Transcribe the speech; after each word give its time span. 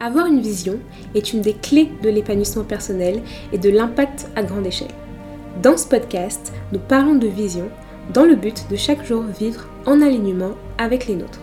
Avoir 0.00 0.26
une 0.26 0.40
vision 0.40 0.78
est 1.16 1.32
une 1.32 1.40
des 1.40 1.54
clés 1.54 1.90
de 2.04 2.08
l'épanouissement 2.08 2.62
personnel 2.62 3.20
et 3.52 3.58
de 3.58 3.68
l'impact 3.68 4.28
à 4.36 4.44
grande 4.44 4.66
échelle. 4.66 4.94
Dans 5.60 5.76
ce 5.76 5.88
podcast, 5.88 6.52
nous 6.72 6.78
parlons 6.78 7.16
de 7.16 7.26
vision 7.26 7.68
dans 8.14 8.24
le 8.24 8.36
but 8.36 8.66
de 8.70 8.76
chaque 8.76 9.04
jour 9.04 9.22
vivre 9.22 9.66
en 9.86 10.00
alignement 10.00 10.52
avec 10.78 11.08
les 11.08 11.16
nôtres. 11.16 11.40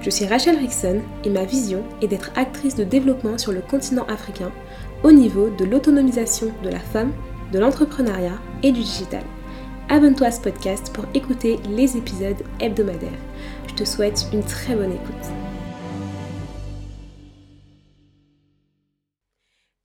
Je 0.00 0.10
suis 0.10 0.26
Rachel 0.26 0.58
Rickson 0.58 1.02
et 1.24 1.30
ma 1.30 1.44
vision 1.44 1.84
est 2.02 2.08
d'être 2.08 2.32
actrice 2.34 2.74
de 2.74 2.82
développement 2.82 3.38
sur 3.38 3.52
le 3.52 3.60
continent 3.60 4.06
africain 4.08 4.50
au 5.04 5.12
niveau 5.12 5.50
de 5.56 5.64
l'autonomisation 5.64 6.48
de 6.64 6.70
la 6.70 6.80
femme, 6.80 7.12
de 7.52 7.60
l'entrepreneuriat 7.60 8.38
et 8.64 8.72
du 8.72 8.80
digital. 8.80 9.22
Abonne-toi 9.88 10.26
à 10.26 10.32
ce 10.32 10.40
podcast 10.40 10.90
pour 10.92 11.04
écouter 11.14 11.60
les 11.70 11.96
épisodes 11.96 12.42
hebdomadaires. 12.58 13.10
Je 13.68 13.74
te 13.74 13.84
souhaite 13.84 14.26
une 14.32 14.42
très 14.42 14.74
bonne 14.74 14.92
écoute. 14.92 15.43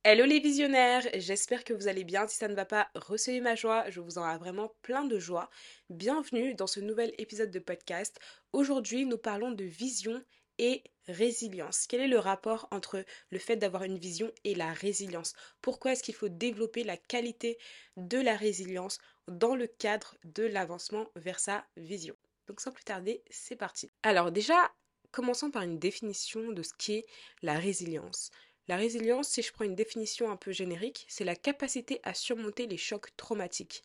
Hello 0.02 0.24
les 0.24 0.40
visionnaires, 0.40 1.06
j'espère 1.12 1.62
que 1.62 1.74
vous 1.74 1.86
allez 1.86 2.04
bien. 2.04 2.26
Si 2.26 2.38
ça 2.38 2.48
ne 2.48 2.54
va 2.54 2.64
pas, 2.64 2.88
recevez 2.94 3.42
ma 3.42 3.54
joie, 3.54 3.84
je 3.90 4.00
vous 4.00 4.16
en 4.16 4.34
ai 4.34 4.38
vraiment 4.38 4.72
plein 4.80 5.04
de 5.04 5.18
joie. 5.18 5.50
Bienvenue 5.90 6.54
dans 6.54 6.66
ce 6.66 6.80
nouvel 6.80 7.12
épisode 7.18 7.50
de 7.50 7.58
podcast. 7.58 8.18
Aujourd'hui, 8.54 9.04
nous 9.04 9.18
parlons 9.18 9.50
de 9.50 9.64
vision 9.64 10.24
et 10.56 10.84
résilience. 11.06 11.86
Quel 11.86 12.00
est 12.00 12.08
le 12.08 12.18
rapport 12.18 12.66
entre 12.70 13.04
le 13.28 13.38
fait 13.38 13.56
d'avoir 13.56 13.82
une 13.84 13.98
vision 13.98 14.32
et 14.44 14.54
la 14.54 14.72
résilience? 14.72 15.34
Pourquoi 15.60 15.92
est-ce 15.92 16.02
qu'il 16.02 16.14
faut 16.14 16.30
développer 16.30 16.82
la 16.82 16.96
qualité 16.96 17.58
de 17.98 18.16
la 18.18 18.36
résilience 18.36 19.00
dans 19.28 19.54
le 19.54 19.66
cadre 19.66 20.16
de 20.24 20.44
l'avancement 20.44 21.08
vers 21.14 21.40
sa 21.40 21.66
vision? 21.76 22.16
Donc 22.46 22.62
sans 22.62 22.72
plus 22.72 22.84
tarder, 22.84 23.22
c'est 23.28 23.54
parti. 23.54 23.90
Alors 24.02 24.32
déjà, 24.32 24.72
commençons 25.10 25.50
par 25.50 25.62
une 25.62 25.78
définition 25.78 26.52
de 26.52 26.62
ce 26.62 26.72
qu'est 26.72 27.04
la 27.42 27.58
résilience. 27.58 28.30
La 28.68 28.76
résilience, 28.76 29.28
si 29.28 29.42
je 29.42 29.52
prends 29.52 29.64
une 29.64 29.74
définition 29.74 30.30
un 30.30 30.36
peu 30.36 30.52
générique, 30.52 31.06
c'est 31.08 31.24
la 31.24 31.36
capacité 31.36 32.00
à 32.02 32.14
surmonter 32.14 32.66
les 32.66 32.76
chocs 32.76 33.16
traumatiques. 33.16 33.82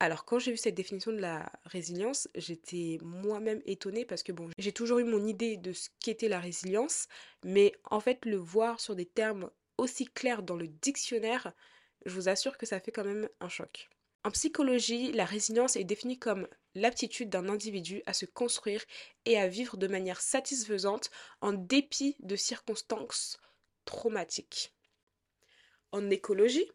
Alors 0.00 0.24
quand 0.24 0.38
j'ai 0.38 0.50
vu 0.50 0.56
cette 0.56 0.74
définition 0.74 1.12
de 1.12 1.20
la 1.20 1.50
résilience, 1.64 2.28
j'étais 2.34 2.98
moi-même 3.02 3.62
étonnée 3.64 4.04
parce 4.04 4.22
que 4.22 4.32
bon, 4.32 4.50
j'ai 4.58 4.72
toujours 4.72 4.98
eu 4.98 5.04
mon 5.04 5.26
idée 5.26 5.56
de 5.56 5.72
ce 5.72 5.88
qu'était 6.00 6.28
la 6.28 6.40
résilience, 6.40 7.06
mais 7.44 7.72
en 7.84 8.00
fait 8.00 8.24
le 8.24 8.36
voir 8.36 8.80
sur 8.80 8.96
des 8.96 9.06
termes 9.06 9.50
aussi 9.78 10.06
clairs 10.06 10.42
dans 10.42 10.56
le 10.56 10.68
dictionnaire, 10.68 11.52
je 12.06 12.14
vous 12.14 12.28
assure 12.28 12.58
que 12.58 12.66
ça 12.66 12.80
fait 12.80 12.92
quand 12.92 13.04
même 13.04 13.28
un 13.40 13.48
choc. 13.48 13.88
En 14.24 14.30
psychologie, 14.30 15.12
la 15.12 15.26
résilience 15.26 15.76
est 15.76 15.84
définie 15.84 16.18
comme 16.18 16.48
l'aptitude 16.74 17.28
d'un 17.28 17.48
individu 17.48 18.02
à 18.06 18.14
se 18.14 18.24
construire 18.24 18.82
et 19.26 19.38
à 19.38 19.48
vivre 19.48 19.76
de 19.76 19.86
manière 19.86 20.20
satisfaisante 20.20 21.10
en 21.40 21.52
dépit 21.52 22.16
de 22.20 22.34
circonstances 22.34 23.38
traumatique. 23.84 24.74
En 25.92 26.10
écologie, 26.10 26.70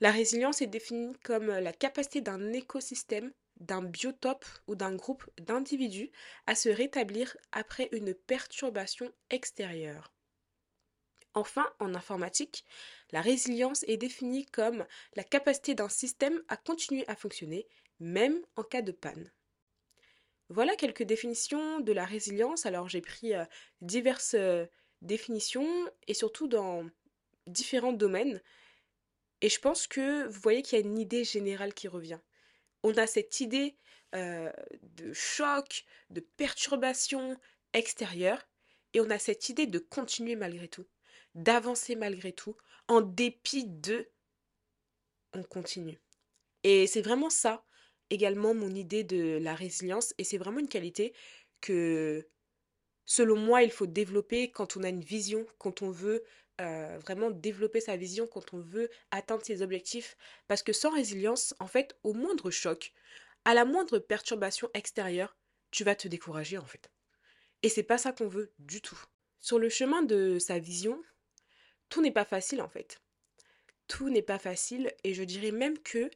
la 0.00 0.10
résilience 0.10 0.62
est 0.62 0.66
définie 0.66 1.14
comme 1.24 1.46
la 1.46 1.72
capacité 1.72 2.20
d'un 2.20 2.52
écosystème, 2.52 3.32
d'un 3.56 3.82
biotope 3.82 4.46
ou 4.66 4.74
d'un 4.74 4.94
groupe 4.94 5.28
d'individus 5.38 6.10
à 6.46 6.54
se 6.54 6.68
rétablir 6.68 7.36
après 7.52 7.88
une 7.92 8.14
perturbation 8.14 9.12
extérieure. 9.30 10.12
Enfin, 11.34 11.68
en 11.78 11.94
informatique, 11.94 12.64
la 13.12 13.20
résilience 13.20 13.84
est 13.86 13.96
définie 13.96 14.46
comme 14.46 14.86
la 15.14 15.24
capacité 15.24 15.74
d'un 15.74 15.88
système 15.88 16.42
à 16.48 16.56
continuer 16.56 17.04
à 17.08 17.16
fonctionner, 17.16 17.68
même 18.00 18.40
en 18.56 18.62
cas 18.62 18.82
de 18.82 18.92
panne. 18.92 19.30
Voilà 20.48 20.76
quelques 20.76 21.02
définitions 21.02 21.80
de 21.80 21.92
la 21.92 22.04
résilience. 22.04 22.64
Alors 22.64 22.88
j'ai 22.88 23.02
pris 23.02 23.34
euh, 23.34 23.44
diverses 23.82 24.34
euh, 24.34 24.66
définitions 25.02 25.88
et 26.06 26.14
surtout 26.14 26.48
dans 26.48 26.88
différents 27.46 27.92
domaines. 27.92 28.42
Et 29.40 29.48
je 29.48 29.60
pense 29.60 29.86
que 29.86 30.26
vous 30.26 30.40
voyez 30.40 30.62
qu'il 30.62 30.78
y 30.78 30.82
a 30.82 30.84
une 30.84 30.98
idée 30.98 31.24
générale 31.24 31.74
qui 31.74 31.88
revient. 31.88 32.20
On 32.82 32.96
a 32.96 33.06
cette 33.06 33.40
idée 33.40 33.76
euh, 34.14 34.52
de 34.82 35.12
choc, 35.12 35.84
de 36.10 36.20
perturbation 36.20 37.36
extérieure, 37.72 38.48
et 38.94 39.00
on 39.00 39.10
a 39.10 39.18
cette 39.18 39.48
idée 39.48 39.66
de 39.66 39.78
continuer 39.78 40.34
malgré 40.34 40.68
tout, 40.68 40.86
d'avancer 41.34 41.94
malgré 41.94 42.32
tout, 42.32 42.56
en 42.88 43.00
dépit 43.00 43.64
de, 43.66 44.08
on 45.34 45.42
continue. 45.42 46.00
Et 46.64 46.86
c'est 46.86 47.02
vraiment 47.02 47.30
ça 47.30 47.64
également 48.10 48.54
mon 48.54 48.74
idée 48.74 49.04
de 49.04 49.38
la 49.40 49.54
résilience, 49.54 50.14
et 50.18 50.24
c'est 50.24 50.38
vraiment 50.38 50.60
une 50.60 50.68
qualité 50.68 51.12
que 51.60 52.26
selon 53.08 53.36
moi, 53.36 53.62
il 53.62 53.72
faut 53.72 53.86
développer 53.86 54.52
quand 54.52 54.76
on 54.76 54.84
a 54.84 54.88
une 54.90 55.00
vision, 55.00 55.46
quand 55.56 55.82
on 55.82 55.90
veut 55.90 56.22
euh, 56.60 56.98
vraiment 56.98 57.30
développer 57.30 57.80
sa 57.80 57.96
vision, 57.96 58.26
quand 58.26 58.52
on 58.52 58.60
veut 58.60 58.90
atteindre 59.10 59.44
ses 59.44 59.62
objectifs. 59.62 60.16
Parce 60.46 60.62
que 60.62 60.74
sans 60.74 60.90
résilience, 60.90 61.54
en 61.58 61.66
fait, 61.66 61.96
au 62.04 62.12
moindre 62.12 62.50
choc, 62.50 62.92
à 63.46 63.54
la 63.54 63.64
moindre 63.64 63.98
perturbation 63.98 64.68
extérieure, 64.74 65.36
tu 65.70 65.84
vas 65.84 65.96
te 65.96 66.06
décourager 66.06 66.58
en 66.58 66.66
fait. 66.66 66.90
Et 67.62 67.70
c'est 67.70 67.82
pas 67.82 67.98
ça 67.98 68.12
qu'on 68.12 68.28
veut 68.28 68.52
du 68.58 68.82
tout. 68.82 69.00
Sur 69.40 69.58
le 69.58 69.70
chemin 69.70 70.02
de 70.02 70.38
sa 70.38 70.58
vision, 70.58 71.02
tout 71.88 72.02
n'est 72.02 72.12
pas 72.12 72.26
facile 72.26 72.60
en 72.60 72.68
fait. 72.68 73.00
Tout 73.86 74.10
n'est 74.10 74.22
pas 74.22 74.38
facile 74.38 74.92
et 75.02 75.14
je 75.14 75.22
dirais 75.22 75.50
même 75.50 75.78
que 75.78 76.10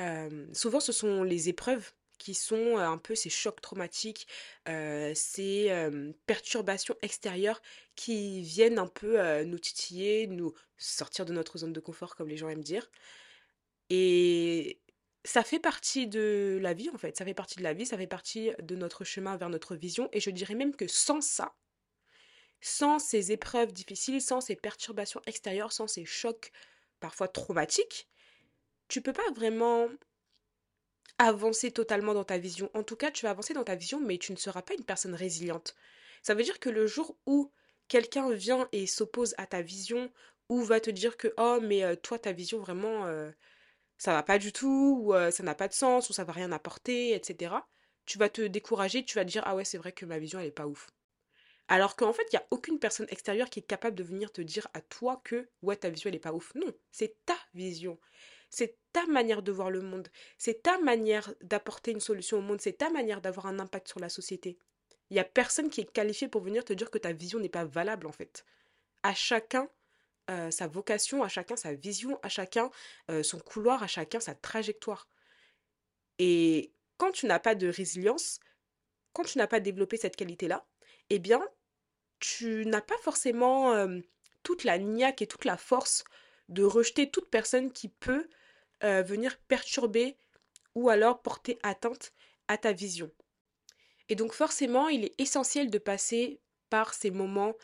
euh, 0.00 0.46
souvent 0.52 0.78
ce 0.78 0.92
sont 0.92 1.24
les 1.24 1.48
épreuves 1.48 1.92
qui 2.20 2.34
sont 2.34 2.76
un 2.76 2.98
peu 2.98 3.16
ces 3.16 3.30
chocs 3.30 3.60
traumatiques, 3.60 4.28
ces 4.66 5.90
perturbations 6.26 6.94
extérieures 7.02 7.60
qui 7.96 8.42
viennent 8.42 8.78
un 8.78 8.86
peu 8.86 9.42
nous 9.42 9.58
titiller, 9.58 10.28
nous 10.28 10.54
sortir 10.76 11.24
de 11.24 11.32
notre 11.32 11.58
zone 11.58 11.72
de 11.72 11.80
confort, 11.80 12.14
comme 12.14 12.28
les 12.28 12.36
gens 12.36 12.48
aiment 12.48 12.62
dire. 12.62 12.88
Et 13.88 14.78
ça 15.24 15.42
fait 15.42 15.58
partie 15.58 16.06
de 16.06 16.58
la 16.62 16.74
vie, 16.74 16.90
en 16.90 16.98
fait. 16.98 17.16
Ça 17.16 17.24
fait 17.24 17.34
partie 17.34 17.56
de 17.56 17.62
la 17.62 17.72
vie, 17.72 17.86
ça 17.86 17.96
fait 17.96 18.06
partie 18.06 18.52
de 18.62 18.76
notre 18.76 19.02
chemin 19.02 19.36
vers 19.36 19.48
notre 19.48 19.74
vision. 19.74 20.08
Et 20.12 20.20
je 20.20 20.30
dirais 20.30 20.54
même 20.54 20.76
que 20.76 20.86
sans 20.86 21.20
ça, 21.20 21.54
sans 22.60 22.98
ces 22.98 23.32
épreuves 23.32 23.72
difficiles, 23.72 24.20
sans 24.20 24.40
ces 24.40 24.56
perturbations 24.56 25.22
extérieures, 25.26 25.72
sans 25.72 25.86
ces 25.86 26.04
chocs 26.04 26.52
parfois 27.00 27.28
traumatiques, 27.28 28.08
tu 28.88 29.00
peux 29.00 29.12
pas 29.12 29.30
vraiment 29.34 29.88
avancer 31.18 31.70
totalement 31.70 32.14
dans 32.14 32.24
ta 32.24 32.38
vision. 32.38 32.70
En 32.74 32.82
tout 32.82 32.96
cas, 32.96 33.10
tu 33.10 33.24
vas 33.24 33.30
avancer 33.30 33.54
dans 33.54 33.64
ta 33.64 33.74
vision, 33.74 34.00
mais 34.00 34.18
tu 34.18 34.32
ne 34.32 34.36
seras 34.36 34.62
pas 34.62 34.74
une 34.74 34.84
personne 34.84 35.14
résiliente. 35.14 35.74
Ça 36.22 36.34
veut 36.34 36.42
dire 36.42 36.60
que 36.60 36.70
le 36.70 36.86
jour 36.86 37.16
où 37.26 37.52
quelqu'un 37.88 38.30
vient 38.30 38.68
et 38.72 38.86
s'oppose 38.86 39.34
à 39.38 39.46
ta 39.46 39.62
vision, 39.62 40.10
ou 40.48 40.62
va 40.62 40.80
te 40.80 40.90
dire 40.90 41.16
que 41.16 41.32
oh 41.38 41.58
mais 41.62 41.84
euh, 41.84 41.96
toi 41.96 42.18
ta 42.18 42.32
vision 42.32 42.58
vraiment 42.58 43.06
euh, 43.06 43.30
ça 43.98 44.12
va 44.14 44.22
pas 44.22 44.38
du 44.38 44.52
tout, 44.52 44.98
ou 45.02 45.14
euh, 45.14 45.30
ça 45.30 45.42
n'a 45.42 45.54
pas 45.54 45.68
de 45.68 45.74
sens, 45.74 46.10
ou 46.10 46.12
ça 46.12 46.24
va 46.24 46.32
rien 46.32 46.52
apporter, 46.52 47.14
etc. 47.14 47.54
Tu 48.06 48.18
vas 48.18 48.28
te 48.28 48.42
décourager, 48.42 49.04
tu 49.04 49.16
vas 49.16 49.24
te 49.24 49.30
dire 49.30 49.42
ah 49.46 49.54
ouais 49.56 49.64
c'est 49.64 49.78
vrai 49.78 49.92
que 49.92 50.06
ma 50.06 50.18
vision 50.18 50.40
elle 50.40 50.48
est 50.48 50.50
pas 50.52 50.66
ouf. 50.66 50.88
Alors 51.68 51.94
qu'en 51.96 52.12
fait, 52.12 52.24
il 52.32 52.36
n'y 52.36 52.38
a 52.42 52.46
aucune 52.50 52.80
personne 52.80 53.06
extérieure 53.10 53.48
qui 53.48 53.60
est 53.60 53.62
capable 53.62 53.96
de 53.96 54.02
venir 54.02 54.32
te 54.32 54.40
dire 54.42 54.66
à 54.74 54.80
toi 54.80 55.20
que 55.24 55.48
ouais, 55.62 55.76
ta 55.76 55.88
vision 55.88 56.08
elle 56.08 56.16
est 56.16 56.18
pas 56.18 56.32
ouf. 56.32 56.52
Non, 56.56 56.72
c'est 56.90 57.16
ta 57.26 57.36
vision. 57.54 57.98
C'est 58.50 58.76
ta 58.92 59.06
manière 59.06 59.42
de 59.42 59.52
voir 59.52 59.70
le 59.70 59.80
monde, 59.80 60.08
c'est 60.38 60.62
ta 60.62 60.78
manière 60.78 61.34
d'apporter 61.42 61.92
une 61.92 62.00
solution 62.00 62.38
au 62.38 62.42
monde, 62.42 62.60
c'est 62.60 62.78
ta 62.78 62.90
manière 62.90 63.20
d'avoir 63.20 63.46
un 63.46 63.58
impact 63.58 63.88
sur 63.88 64.00
la 64.00 64.08
société. 64.08 64.58
Il 65.10 65.14
n'y 65.14 65.20
a 65.20 65.24
personne 65.24 65.70
qui 65.70 65.80
est 65.80 65.92
qualifié 65.92 66.28
pour 66.28 66.40
venir 66.42 66.64
te 66.64 66.72
dire 66.72 66.90
que 66.90 66.98
ta 66.98 67.12
vision 67.12 67.38
n'est 67.38 67.48
pas 67.48 67.64
valable 67.64 68.06
en 68.06 68.12
fait. 68.12 68.44
À 69.02 69.14
chacun 69.14 69.68
euh, 70.30 70.50
sa 70.50 70.68
vocation, 70.68 71.24
à 71.24 71.28
chacun 71.28 71.56
sa 71.56 71.74
vision, 71.74 72.20
à 72.22 72.28
chacun 72.28 72.70
euh, 73.10 73.22
son 73.22 73.40
couloir, 73.40 73.82
à 73.82 73.88
chacun 73.88 74.20
sa 74.20 74.34
trajectoire. 74.34 75.08
Et 76.18 76.72
quand 76.98 77.10
tu 77.10 77.26
n'as 77.26 77.40
pas 77.40 77.56
de 77.56 77.66
résilience, 77.66 78.38
quand 79.12 79.24
tu 79.24 79.38
n'as 79.38 79.48
pas 79.48 79.58
développé 79.58 79.96
cette 79.96 80.14
qualité-là, 80.14 80.64
eh 81.08 81.18
bien, 81.18 81.42
tu 82.20 82.64
n'as 82.66 82.80
pas 82.80 82.98
forcément 82.98 83.72
euh, 83.72 83.98
toute 84.44 84.62
la 84.62 84.78
niaque 84.78 85.22
et 85.22 85.26
toute 85.26 85.44
la 85.44 85.56
force 85.56 86.04
de 86.48 86.62
rejeter 86.62 87.10
toute 87.10 87.28
personne 87.28 87.72
qui 87.72 87.88
peut 87.88 88.28
euh, 88.84 89.02
venir 89.02 89.38
perturber 89.48 90.16
ou 90.74 90.88
alors 90.88 91.22
porter 91.22 91.58
atteinte 91.62 92.12
à 92.48 92.58
ta 92.58 92.72
vision. 92.72 93.10
Et 94.08 94.14
donc 94.14 94.32
forcément, 94.32 94.88
il 94.88 95.04
est 95.04 95.20
essentiel 95.20 95.70
de 95.70 95.78
passer 95.78 96.40
par 96.68 96.94
ces 96.94 97.10
moments 97.10 97.54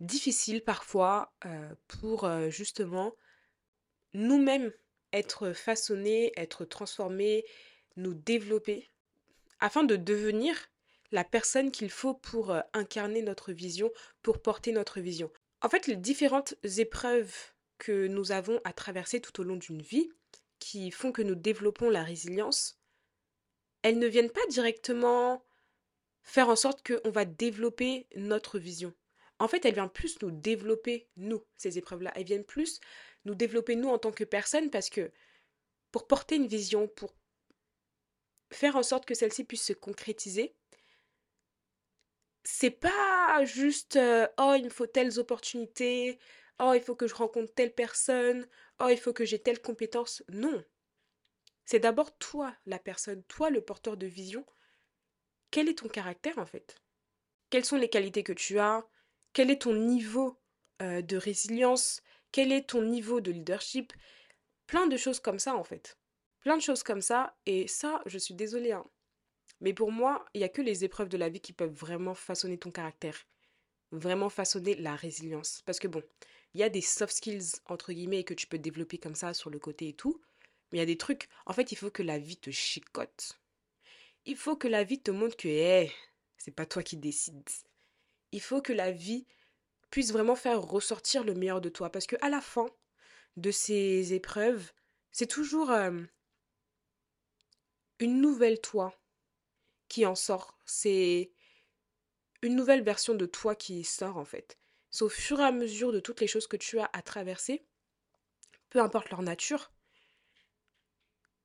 difficiles 0.00 0.62
parfois 0.62 1.32
euh, 1.44 1.74
pour 1.86 2.24
euh, 2.24 2.50
justement 2.50 3.14
nous-mêmes 4.14 4.72
être 5.12 5.52
façonnés, 5.52 6.32
être 6.36 6.64
transformés, 6.64 7.44
nous 7.96 8.14
développer, 8.14 8.90
afin 9.60 9.84
de 9.84 9.96
devenir 9.96 10.56
la 11.12 11.24
personne 11.24 11.70
qu'il 11.70 11.90
faut 11.90 12.14
pour 12.14 12.56
incarner 12.72 13.20
notre 13.20 13.52
vision, 13.52 13.90
pour 14.22 14.40
porter 14.40 14.72
notre 14.72 15.00
vision. 15.00 15.30
En 15.60 15.68
fait, 15.68 15.86
les 15.86 15.96
différentes 15.96 16.54
épreuves 16.78 17.52
que 17.78 18.06
nous 18.06 18.32
avons 18.32 18.60
à 18.64 18.72
traverser 18.72 19.20
tout 19.20 19.40
au 19.40 19.44
long 19.44 19.56
d'une 19.56 19.82
vie, 19.82 20.10
qui 20.62 20.90
font 20.90 21.12
que 21.12 21.22
nous 21.22 21.34
développons 21.34 21.90
la 21.90 22.02
résilience, 22.02 22.80
elles 23.82 23.98
ne 23.98 24.06
viennent 24.06 24.30
pas 24.30 24.46
directement 24.48 25.44
faire 26.22 26.48
en 26.48 26.56
sorte 26.56 26.86
qu'on 26.86 27.10
va 27.10 27.24
développer 27.24 28.06
notre 28.16 28.58
vision. 28.58 28.94
en 29.38 29.48
fait, 29.48 29.64
elles 29.64 29.74
viennent 29.74 29.90
plus 29.90 30.22
nous 30.22 30.30
développer, 30.30 31.08
nous, 31.16 31.42
ces 31.56 31.76
épreuves-là. 31.76 32.12
Elles 32.14 32.26
viennent 32.26 32.44
plus 32.44 32.80
nous 33.24 33.34
développer, 33.34 33.74
nous, 33.74 33.88
en 33.88 33.98
tant 33.98 34.12
que 34.12 34.22
personne, 34.22 34.70
parce 34.70 34.88
que 34.88 35.10
pour 35.90 36.06
porter 36.06 36.36
une 36.36 36.46
vision, 36.46 36.86
pour 36.86 37.12
faire 38.52 38.76
en 38.76 38.84
sorte 38.84 39.04
que 39.04 39.14
celle-ci 39.14 39.44
puisse 39.44 39.64
se 39.64 39.72
concrétiser, 39.72 40.54
c'est 42.44 42.70
pas 42.70 43.44
juste 43.44 43.96
euh, 43.96 44.28
oh, 44.38 44.54
il 44.56 44.64
me 44.64 44.70
faut 44.70 44.86
telles 44.86 45.18
opportunités, 45.18 46.18
oh, 46.60 46.72
il 46.74 46.82
faut 46.82 46.94
que 46.94 47.06
je 47.08 47.14
rencontre 47.14 47.52
telle 47.54 47.74
personne, 47.74 48.46
oh, 48.82 48.88
il 48.88 48.98
faut 48.98 49.12
que 49.12 49.24
j'ai 49.24 49.38
telle 49.38 49.60
compétence. 49.60 50.22
Non. 50.28 50.64
C'est 51.64 51.80
d'abord 51.80 52.16
toi, 52.18 52.54
la 52.66 52.78
personne, 52.78 53.22
toi, 53.24 53.50
le 53.50 53.60
porteur 53.60 53.96
de 53.96 54.06
vision. 54.06 54.44
Quel 55.50 55.68
est 55.68 55.78
ton 55.78 55.88
caractère 55.88 56.38
en 56.38 56.46
fait? 56.46 56.76
Quelles 57.50 57.64
sont 57.64 57.76
les 57.76 57.88
qualités 57.88 58.22
que 58.22 58.32
tu 58.32 58.58
as? 58.58 58.86
Quel 59.32 59.50
est 59.50 59.62
ton 59.62 59.74
niveau 59.74 60.38
euh, 60.80 61.02
de 61.02 61.16
résilience? 61.16 62.02
Quel 62.32 62.50
est 62.50 62.70
ton 62.70 62.82
niveau 62.82 63.20
de 63.20 63.30
leadership? 63.30 63.92
Plein 64.66 64.86
de 64.86 64.96
choses 64.96 65.20
comme 65.20 65.38
ça 65.38 65.54
en 65.54 65.64
fait. 65.64 65.98
Plein 66.40 66.56
de 66.56 66.62
choses 66.62 66.82
comme 66.82 67.02
ça. 67.02 67.36
Et 67.46 67.68
ça, 67.68 68.02
je 68.06 68.18
suis 68.18 68.34
désolée. 68.34 68.72
Hein. 68.72 68.84
Mais 69.60 69.74
pour 69.74 69.92
moi, 69.92 70.24
il 70.34 70.38
n'y 70.38 70.44
a 70.44 70.48
que 70.48 70.62
les 70.62 70.84
épreuves 70.84 71.08
de 71.08 71.16
la 71.16 71.28
vie 71.28 71.40
qui 71.40 71.52
peuvent 71.52 71.72
vraiment 71.72 72.14
façonner 72.14 72.58
ton 72.58 72.70
caractère. 72.70 73.16
Vraiment 73.92 74.30
façonner 74.30 74.74
la 74.74 74.96
résilience. 74.96 75.62
Parce 75.66 75.78
que 75.78 75.88
bon, 75.88 76.02
il 76.54 76.60
y 76.60 76.64
a 76.64 76.68
des 76.68 76.80
soft 76.80 77.14
skills, 77.14 77.60
entre 77.66 77.92
guillemets, 77.92 78.24
que 78.24 78.34
tu 78.34 78.46
peux 78.46 78.58
développer 78.58 78.98
comme 78.98 79.14
ça 79.14 79.34
sur 79.34 79.50
le 79.50 79.58
côté 79.58 79.88
et 79.88 79.92
tout. 79.94 80.20
Mais 80.70 80.78
il 80.78 80.80
y 80.80 80.82
a 80.82 80.86
des 80.86 80.98
trucs. 80.98 81.28
En 81.46 81.52
fait, 81.52 81.72
il 81.72 81.76
faut 81.76 81.90
que 81.90 82.02
la 82.02 82.18
vie 82.18 82.36
te 82.36 82.50
chicote. 82.50 83.38
Il 84.26 84.36
faut 84.36 84.56
que 84.56 84.68
la 84.68 84.84
vie 84.84 85.00
te 85.00 85.10
montre 85.10 85.36
que, 85.36 85.48
hé, 85.48 85.92
c'est 86.36 86.54
pas 86.54 86.66
toi 86.66 86.82
qui 86.82 86.96
décides. 86.96 87.48
Il 88.32 88.40
faut 88.40 88.62
que 88.62 88.72
la 88.72 88.90
vie 88.90 89.26
puisse 89.90 90.12
vraiment 90.12 90.36
faire 90.36 90.62
ressortir 90.62 91.24
le 91.24 91.34
meilleur 91.34 91.60
de 91.60 91.68
toi. 91.68 91.90
Parce 91.90 92.06
que 92.06 92.16
à 92.20 92.28
la 92.28 92.40
fin 92.40 92.68
de 93.36 93.50
ces 93.50 94.12
épreuves, 94.12 94.72
c'est 95.10 95.26
toujours 95.26 95.70
euh, 95.70 96.02
une 97.98 98.20
nouvelle 98.20 98.60
toi 98.60 98.94
qui 99.88 100.06
en 100.06 100.14
sort. 100.14 100.58
C'est 100.64 101.32
une 102.42 102.56
nouvelle 102.56 102.82
version 102.82 103.14
de 103.14 103.26
toi 103.26 103.54
qui 103.54 103.84
sort 103.84 104.16
en 104.16 104.24
fait. 104.24 104.58
C'est 104.92 105.04
au 105.04 105.08
fur 105.08 105.40
et 105.40 105.44
à 105.44 105.52
mesure 105.52 105.90
de 105.90 106.00
toutes 106.00 106.20
les 106.20 106.26
choses 106.26 106.46
que 106.46 106.56
tu 106.56 106.78
as 106.78 106.88
à 106.92 107.00
traverser, 107.02 107.64
peu 108.68 108.78
importe 108.78 109.10
leur 109.10 109.22
nature, 109.22 109.72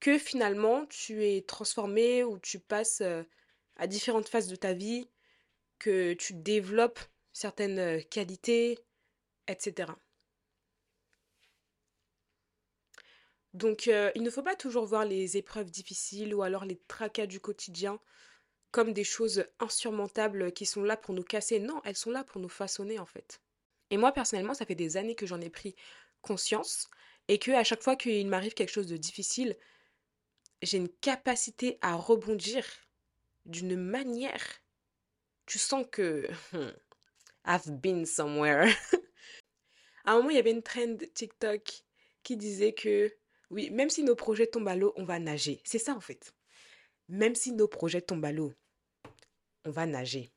que 0.02 0.18
finalement 0.20 0.86
tu 0.88 1.26
es 1.26 1.42
transformé 1.42 2.26
ou 2.26 2.38
tu 2.40 2.60
passes 2.60 3.02
euh, 3.02 3.24
à 3.78 3.88
différentes 3.88 4.28
phases 4.28 4.50
de 4.50 4.58
ta 4.58 4.74
vie, 4.74 5.10
que 5.80 6.14
tu 6.14 6.34
développes 6.34 7.00
certaines 7.32 7.80
euh, 7.80 8.02
qualités, 8.02 8.80
etc. 9.48 9.94
Donc 13.54 13.88
euh, 13.88 14.12
il 14.14 14.24
ne 14.24 14.30
faut 14.30 14.44
pas 14.44 14.58
toujours 14.58 14.86
voir 14.86 15.06
les 15.06 15.38
épreuves 15.38 15.72
difficiles 15.72 16.36
ou 16.36 16.44
alors 16.44 16.66
les 16.66 16.78
tracas 16.88 17.28
du 17.28 17.40
quotidien 17.40 18.00
comme 18.72 18.94
des 18.94 19.04
choses 19.04 19.46
insurmontables 19.60 20.52
qui 20.52 20.66
sont 20.66 20.84
là 20.84 20.98
pour 20.98 21.14
nous 21.14 21.24
casser. 21.24 21.60
Non, 21.60 21.82
elles 21.86 21.96
sont 21.96 22.12
là 22.12 22.24
pour 22.24 22.42
nous 22.42 22.50
façonner 22.50 23.00
en 23.00 23.06
fait. 23.06 23.42
Et 23.90 23.98
moi 23.98 24.12
personnellement, 24.12 24.54
ça 24.54 24.66
fait 24.66 24.76
des 24.76 24.98
années 24.98 25.16
que 25.16 25.26
j'en 25.26 25.42
ai 25.42 25.50
pris 25.50 25.76
conscience 26.22 26.90
et 27.28 27.40
que 27.40 27.52
à 27.52 27.64
chaque 27.64 27.84
fois 27.84 27.96
qu'il 27.96 28.28
m'arrive 28.28 28.54
quelque 28.54 28.72
chose 28.72 28.88
de 28.88 28.98
difficile, 28.98 29.56
j'ai 30.62 30.78
une 30.78 30.90
capacité 30.90 31.78
à 31.82 31.96
rebondir 31.96 32.66
d'une 33.46 33.78
manière. 33.78 34.44
Tu 35.46 35.60
sens 35.60 35.86
que 35.90 36.28
hmm, 36.52 36.72
I've 37.46 37.72
been 37.80 38.06
somewhere. 38.06 38.68
à 40.06 40.12
un 40.12 40.18
moment, 40.18 40.30
il 40.30 40.36
y 40.36 40.40
avait 40.40 40.52
une 40.52 40.64
trend 40.64 40.98
TikTok 41.14 41.84
qui 42.24 42.36
disait 42.36 42.74
que 42.74 43.14
oui, 43.50 43.70
même 43.70 43.90
si 43.90 44.04
nos 44.04 44.16
projets 44.16 44.48
tombent 44.48 44.68
à 44.68 44.76
l'eau, 44.76 44.94
on 44.98 45.06
va 45.06 45.20
nager. 45.20 45.62
C'est 45.64 45.80
ça 45.80 45.96
en 45.96 46.02
fait 46.02 46.34
même 47.10 47.36
si 47.36 47.52
nos 47.52 47.68
projets 47.68 48.02
tombent 48.02 48.26
à 48.26 48.32
l'eau, 48.32 48.54
on 49.66 49.72
va 49.72 49.86
nager. 49.86 50.32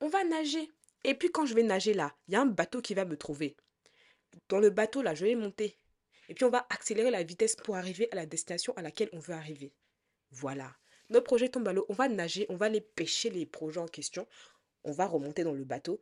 On 0.00 0.08
va 0.08 0.24
nager. 0.24 0.70
Et 1.04 1.14
puis 1.14 1.30
quand 1.30 1.46
je 1.46 1.54
vais 1.54 1.62
nager 1.62 1.94
là, 1.94 2.14
il 2.26 2.34
y 2.34 2.36
a 2.36 2.40
un 2.40 2.46
bateau 2.46 2.80
qui 2.80 2.94
va 2.94 3.04
me 3.04 3.16
trouver. 3.16 3.56
Dans 4.48 4.58
le 4.58 4.70
bateau 4.70 5.02
là, 5.02 5.14
je 5.14 5.24
vais 5.24 5.34
monter. 5.34 5.78
Et 6.28 6.34
puis 6.34 6.44
on 6.44 6.50
va 6.50 6.66
accélérer 6.70 7.10
la 7.10 7.22
vitesse 7.22 7.56
pour 7.56 7.76
arriver 7.76 8.08
à 8.12 8.16
la 8.16 8.26
destination 8.26 8.72
à 8.76 8.82
laquelle 8.82 9.08
on 9.12 9.18
veut 9.18 9.34
arriver. 9.34 9.72
Voilà. 10.30 10.76
Nos 11.10 11.22
projets 11.22 11.48
tombent 11.48 11.68
à 11.68 11.72
l'eau, 11.72 11.86
on 11.88 11.94
va 11.94 12.08
nager, 12.08 12.46
on 12.50 12.56
va 12.56 12.66
aller 12.66 12.82
pêcher 12.82 13.30
les 13.30 13.46
projets 13.46 13.80
en 13.80 13.88
question. 13.88 14.26
On 14.84 14.92
va 14.92 15.06
remonter 15.06 15.42
dans 15.42 15.52
le 15.52 15.64
bateau. 15.64 16.00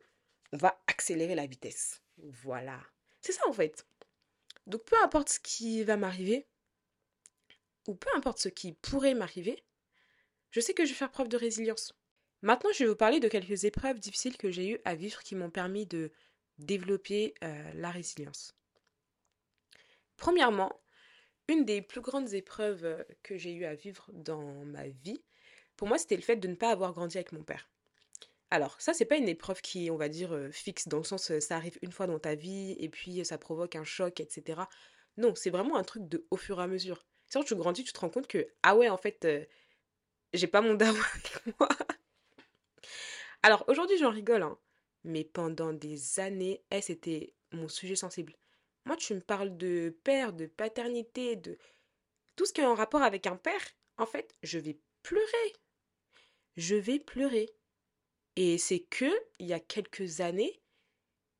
On 0.51 0.57
va 0.57 0.81
accélérer 0.87 1.35
la 1.35 1.45
vitesse. 1.45 2.01
Voilà. 2.17 2.79
C'est 3.21 3.31
ça 3.31 3.47
en 3.47 3.53
fait. 3.53 3.85
Donc 4.65 4.83
peu 4.83 4.95
importe 5.03 5.29
ce 5.29 5.39
qui 5.39 5.83
va 5.83 5.95
m'arriver, 5.95 6.45
ou 7.87 7.95
peu 7.95 8.09
importe 8.15 8.39
ce 8.39 8.49
qui 8.49 8.73
pourrait 8.73 9.13
m'arriver, 9.13 9.63
je 10.57 10.61
sais 10.61 10.73
que 10.73 10.85
je 10.85 10.89
vais 10.89 10.95
faire 10.95 11.11
preuve 11.11 11.29
de 11.29 11.37
résilience. 11.37 11.93
Maintenant, 12.41 12.71
je 12.73 12.83
vais 12.83 12.89
vous 12.89 12.95
parler 12.95 13.19
de 13.19 13.27
quelques 13.27 13.65
épreuves 13.65 13.99
difficiles 13.99 14.37
que 14.37 14.49
j'ai 14.49 14.69
eues 14.69 14.79
à 14.85 14.95
vivre 14.95 15.21
qui 15.21 15.35
m'ont 15.35 15.51
permis 15.51 15.85
de 15.85 16.11
développer 16.57 17.35
euh, 17.43 17.71
la 17.75 17.91
résilience. 17.91 18.55
Premièrement, 20.15 20.81
une 21.47 21.63
des 21.63 21.83
plus 21.83 22.01
grandes 22.01 22.33
épreuves 22.33 22.85
euh, 22.85 23.03
que 23.21 23.37
j'ai 23.37 23.53
eues 23.53 23.65
à 23.65 23.75
vivre 23.75 24.09
dans 24.13 24.65
ma 24.65 24.87
vie, 24.87 25.23
pour 25.75 25.87
moi, 25.87 25.99
c'était 25.99 26.15
le 26.15 26.23
fait 26.23 26.37
de 26.37 26.47
ne 26.47 26.55
pas 26.55 26.71
avoir 26.71 26.91
grandi 26.91 27.17
avec 27.17 27.33
mon 27.33 27.43
père. 27.43 27.69
Alors, 28.49 28.81
ça, 28.81 28.95
c'est 28.95 29.05
pas 29.05 29.17
une 29.17 29.29
épreuve 29.29 29.61
qui, 29.61 29.91
on 29.91 29.95
va 29.95 30.09
dire, 30.09 30.33
euh, 30.33 30.49
fixe, 30.49 30.87
dans 30.87 30.97
le 30.97 31.03
sens, 31.03 31.37
ça 31.37 31.55
arrive 31.55 31.77
une 31.83 31.91
fois 31.91 32.07
dans 32.07 32.17
ta 32.17 32.33
vie, 32.33 32.75
et 32.79 32.89
puis 32.89 33.23
ça 33.23 33.37
provoque 33.37 33.75
un 33.75 33.83
choc, 33.83 34.19
etc. 34.19 34.61
Non, 35.17 35.35
c'est 35.35 35.51
vraiment 35.51 35.75
un 35.75 35.83
truc 35.83 36.09
de 36.09 36.25
au 36.31 36.35
fur 36.35 36.59
et 36.59 36.63
à 36.63 36.67
mesure. 36.67 37.05
C'est 37.27 37.43
tu 37.43 37.55
grandis, 37.55 37.83
tu 37.83 37.93
te 37.93 37.99
rends 37.99 38.09
compte 38.09 38.25
que, 38.25 38.47
ah 38.63 38.75
ouais, 38.75 38.89
en 38.89 38.97
fait, 38.97 39.23
j'ai 40.33 40.47
pas 40.47 40.61
mon 40.61 40.73
daron 40.75 40.99
avec 41.13 41.57
moi. 41.59 41.69
Alors 43.43 43.63
aujourd'hui 43.67 43.97
j'en 43.97 44.11
rigole, 44.11 44.43
hein, 44.43 44.57
mais 45.03 45.23
pendant 45.23 45.73
des 45.73 46.19
années, 46.19 46.63
eh, 46.71 46.81
c'était 46.81 47.33
mon 47.51 47.67
sujet 47.67 47.95
sensible. 47.95 48.35
Moi 48.85 48.97
tu 48.97 49.13
me 49.13 49.21
parles 49.21 49.57
de 49.57 49.95
père, 50.03 50.33
de 50.33 50.47
paternité, 50.47 51.35
de 51.35 51.57
tout 52.35 52.45
ce 52.45 52.53
qui 52.53 52.61
est 52.61 52.65
en 52.65 52.75
rapport 52.75 53.01
avec 53.01 53.27
un 53.27 53.37
père, 53.37 53.61
en 53.97 54.05
fait 54.05 54.35
je 54.43 54.59
vais 54.59 54.79
pleurer. 55.03 55.53
Je 56.57 56.75
vais 56.75 56.99
pleurer. 56.99 57.49
Et 58.35 58.57
c'est 58.57 58.81
que 58.81 59.11
il 59.39 59.47
y 59.47 59.53
a 59.53 59.59
quelques 59.59 60.21
années, 60.21 60.61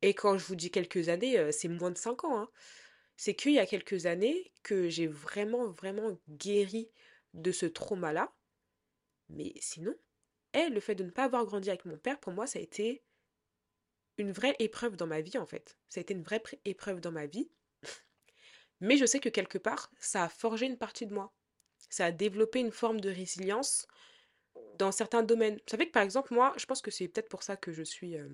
et 0.01 0.13
quand 0.13 0.38
je 0.38 0.45
vous 0.45 0.56
dis 0.56 0.72
quelques 0.72 1.10
années, 1.10 1.38
euh, 1.38 1.51
c'est 1.51 1.68
moins 1.68 1.92
de 1.92 1.98
5 1.98 2.24
ans, 2.24 2.39
hein, 2.39 2.50
c'est 3.17 3.36
qu'il 3.36 3.53
y 3.53 3.60
a 3.60 3.65
quelques 3.65 4.06
années 4.06 4.51
que 4.63 4.89
j'ai 4.89 5.08
vraiment, 5.08 5.67
vraiment 5.70 6.17
guéri 6.29 6.89
de 7.34 7.51
ce 7.51 7.65
trauma-là. 7.65 8.32
Mais 9.29 9.53
sinon, 9.60 9.96
et 10.53 10.69
le 10.69 10.79
fait 10.79 10.96
de 10.96 11.03
ne 11.03 11.12
pas 11.12 11.25
avoir 11.25 11.46
grandi 11.46 11.69
avec 11.69 11.86
mon 11.86 11.98
père, 11.98 12.19
pour 12.19 12.34
moi, 12.34 12.48
ça 12.48 12.60
a 12.60 12.62
été 12.62 13.03
une 14.17 14.31
vraie 14.31 14.55
épreuve 14.60 14.96
dans 14.96 15.07
ma 15.07 15.22
vie, 15.22 15.38
en 15.38 15.46
fait. 15.46 15.77
Ça 15.89 16.00
a 16.00 16.01
été 16.01 16.13
une 16.13 16.24
vraie 16.24 16.41
épreuve 16.65 17.01
dans 17.01 17.12
ma 17.12 17.25
vie. 17.27 17.51
Mais 18.79 18.98
je 18.98 19.05
sais 19.05 19.19
que 19.19 19.29
quelque 19.29 19.57
part, 19.57 19.91
ça 20.00 20.24
a 20.24 20.29
forgé 20.29 20.65
une 20.65 20.77
partie 20.77 21.05
de 21.05 21.13
moi. 21.13 21.34
Ça 21.89 22.05
a 22.05 22.12
développé 22.12 22.60
une 22.60 22.72
forme 22.72 23.00
de 23.00 23.10
résilience 23.10 23.88
dans 24.77 24.91
certains 24.91 25.24
domaines. 25.24 25.55
Vous 25.55 25.69
savez 25.72 25.88
que 25.88 25.91
par 25.91 26.03
exemple, 26.03 26.34
moi, 26.34 26.53
je 26.57 26.65
pense 26.65 26.81
que 26.81 26.91
c'est 26.91 27.07
peut-être 27.07 27.29
pour 27.29 27.43
ça 27.43 27.57
que 27.57 27.72
je 27.72 27.84
suis... 27.84 28.17
Euh, 28.17 28.27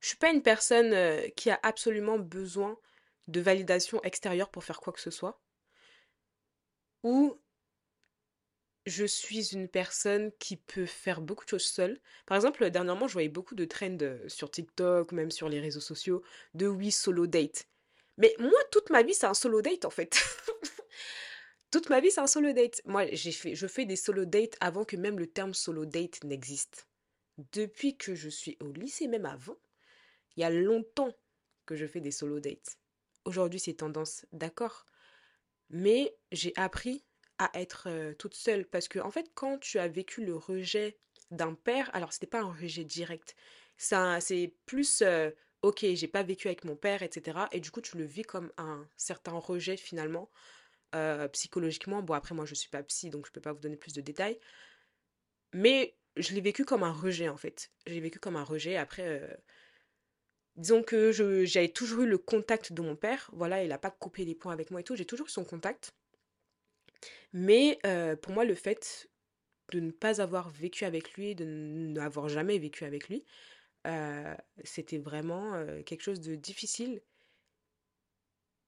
Je 0.00 0.08
suis 0.08 0.18
pas 0.18 0.30
une 0.30 0.42
personne 0.42 0.92
euh, 0.92 1.28
qui 1.36 1.50
a 1.50 1.58
absolument 1.62 2.18
besoin 2.18 2.78
de 3.26 3.40
validation 3.40 4.02
extérieure 4.02 4.50
pour 4.50 4.64
faire 4.64 4.80
quoi 4.80 4.92
que 4.92 5.00
ce 5.00 5.10
soit. 5.10 5.40
Ou 7.04 7.40
je 8.86 9.04
suis 9.04 9.54
une 9.54 9.68
personne 9.68 10.30
qui 10.38 10.56
peut 10.56 10.86
faire 10.86 11.20
beaucoup 11.20 11.44
de 11.44 11.50
choses 11.50 11.64
seule. 11.64 11.98
Par 12.26 12.36
exemple, 12.36 12.68
dernièrement, 12.70 13.08
je 13.08 13.14
voyais 13.14 13.28
beaucoup 13.28 13.54
de 13.54 13.64
trends 13.64 13.96
euh, 14.02 14.28
sur 14.28 14.50
TikTok, 14.50 15.12
même 15.12 15.30
sur 15.30 15.48
les 15.48 15.60
réseaux 15.60 15.80
sociaux, 15.80 16.22
de 16.54 16.66
oui, 16.66 16.90
solo 16.90 17.26
date. 17.26 17.66
Mais 18.18 18.34
moi, 18.38 18.60
toute 18.70 18.90
ma 18.90 19.02
vie, 19.02 19.14
c'est 19.14 19.26
un 19.26 19.34
solo 19.34 19.62
date 19.62 19.84
en 19.84 19.90
fait. 19.90 20.22
toute 21.70 21.88
ma 21.88 22.00
vie, 22.00 22.10
c'est 22.10 22.20
un 22.20 22.26
solo 22.26 22.52
date. 22.52 22.82
Moi, 22.84 23.06
j'ai 23.12 23.32
fait, 23.32 23.54
je 23.54 23.66
fais 23.66 23.86
des 23.86 23.96
solo 23.96 24.24
dates 24.24 24.56
avant 24.60 24.84
que 24.84 24.96
même 24.96 25.18
le 25.18 25.26
terme 25.26 25.54
solo 25.54 25.86
date 25.86 26.22
n'existe. 26.22 26.86
Depuis 27.52 27.96
que 27.96 28.14
je 28.14 28.28
suis 28.28 28.56
au 28.60 28.70
lycée, 28.70 29.08
même 29.08 29.26
avant, 29.26 29.56
il 30.36 30.42
y 30.42 30.44
a 30.44 30.50
longtemps 30.50 31.12
que 31.66 31.74
je 31.74 31.86
fais 31.86 32.00
des 32.00 32.10
solo 32.10 32.38
dates. 32.38 32.78
Aujourd'hui, 33.24 33.58
c'est 33.58 33.74
tendance, 33.74 34.26
d'accord. 34.32 34.84
Mais 35.70 36.14
j'ai 36.30 36.52
appris 36.56 37.02
à 37.38 37.50
être 37.54 38.12
toute 38.18 38.34
seule. 38.34 38.66
Parce 38.66 38.88
que, 38.88 38.98
en 38.98 39.10
fait, 39.10 39.30
quand 39.34 39.58
tu 39.58 39.78
as 39.78 39.88
vécu 39.88 40.24
le 40.24 40.36
rejet 40.36 40.98
d'un 41.30 41.54
père, 41.54 41.90
alors 41.94 42.12
c'était 42.12 42.26
pas 42.26 42.40
un 42.40 42.52
rejet 42.52 42.84
direct. 42.84 43.34
C'est 43.76 44.54
plus, 44.66 45.02
ok, 45.62 45.84
j'ai 45.94 46.08
pas 46.08 46.22
vécu 46.22 46.46
avec 46.48 46.64
mon 46.64 46.76
père, 46.76 47.02
etc. 47.02 47.38
Et 47.52 47.60
du 47.60 47.70
coup, 47.70 47.80
tu 47.80 47.96
le 47.96 48.04
vis 48.04 48.22
comme 48.22 48.52
un 48.56 48.88
certain 48.96 49.32
rejet 49.32 49.76
finalement, 49.76 50.30
psychologiquement. 51.32 52.02
Bon, 52.02 52.14
après, 52.14 52.34
moi, 52.34 52.44
je 52.44 52.54
suis 52.54 52.70
pas 52.70 52.82
psy, 52.84 53.10
donc 53.10 53.26
je 53.26 53.32
peux 53.32 53.40
pas 53.40 53.52
vous 53.52 53.60
donner 53.60 53.76
plus 53.76 53.94
de 53.94 54.00
détails. 54.00 54.38
Mais 55.52 55.96
je 56.16 56.34
l'ai 56.34 56.40
vécu 56.40 56.64
comme 56.64 56.84
un 56.84 56.92
rejet 56.92 57.28
en 57.28 57.36
fait. 57.36 57.72
Je 57.86 57.94
l'ai 57.94 58.00
vécu 58.00 58.20
comme 58.20 58.36
un 58.36 58.44
rejet. 58.44 58.76
Après, 58.76 59.38
disons 60.54 60.84
que 60.84 61.10
j'avais 61.44 61.68
toujours 61.68 62.02
eu 62.02 62.06
le 62.06 62.18
contact 62.18 62.72
de 62.72 62.82
mon 62.82 62.94
père. 62.94 63.30
Voilà, 63.32 63.64
il 63.64 63.70
n'a 63.70 63.78
pas 63.78 63.90
coupé 63.90 64.24
les 64.24 64.36
points 64.36 64.52
avec 64.52 64.70
moi 64.70 64.80
et 64.80 64.84
tout. 64.84 64.94
J'ai 64.94 65.06
toujours 65.06 65.26
eu 65.26 65.30
son 65.30 65.44
contact. 65.44 65.96
Mais 67.32 67.78
pour 68.22 68.32
moi, 68.32 68.44
le 68.44 68.54
fait 68.54 69.08
de 69.72 69.80
ne 69.80 69.90
pas 69.90 70.20
avoir 70.20 70.50
vécu 70.50 70.84
avec 70.84 71.14
lui, 71.14 71.34
de 71.34 71.44
n'avoir 71.44 72.28
jamais 72.28 72.58
vécu 72.58 72.84
avec 72.84 73.08
lui, 73.08 73.24
c'était 74.64 74.98
vraiment 74.98 75.64
quelque 75.84 76.02
chose 76.02 76.20
de 76.20 76.34
difficile. 76.34 77.02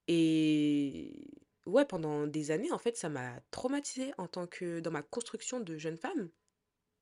Et 0.09 1.29
ouais, 1.67 1.85
pendant 1.85 2.27
des 2.27 2.51
années, 2.51 2.71
en 2.71 2.79
fait, 2.79 2.97
ça 2.97 3.09
m'a 3.09 3.41
traumatisée 3.51 4.13
en 4.19 4.29
tant 4.29 4.47
que 4.47 4.81
dans 4.81 4.91
ma 4.91 5.03
construction 5.03 5.61
de 5.61 5.77
jeune 5.79 5.97
femme. 5.97 6.31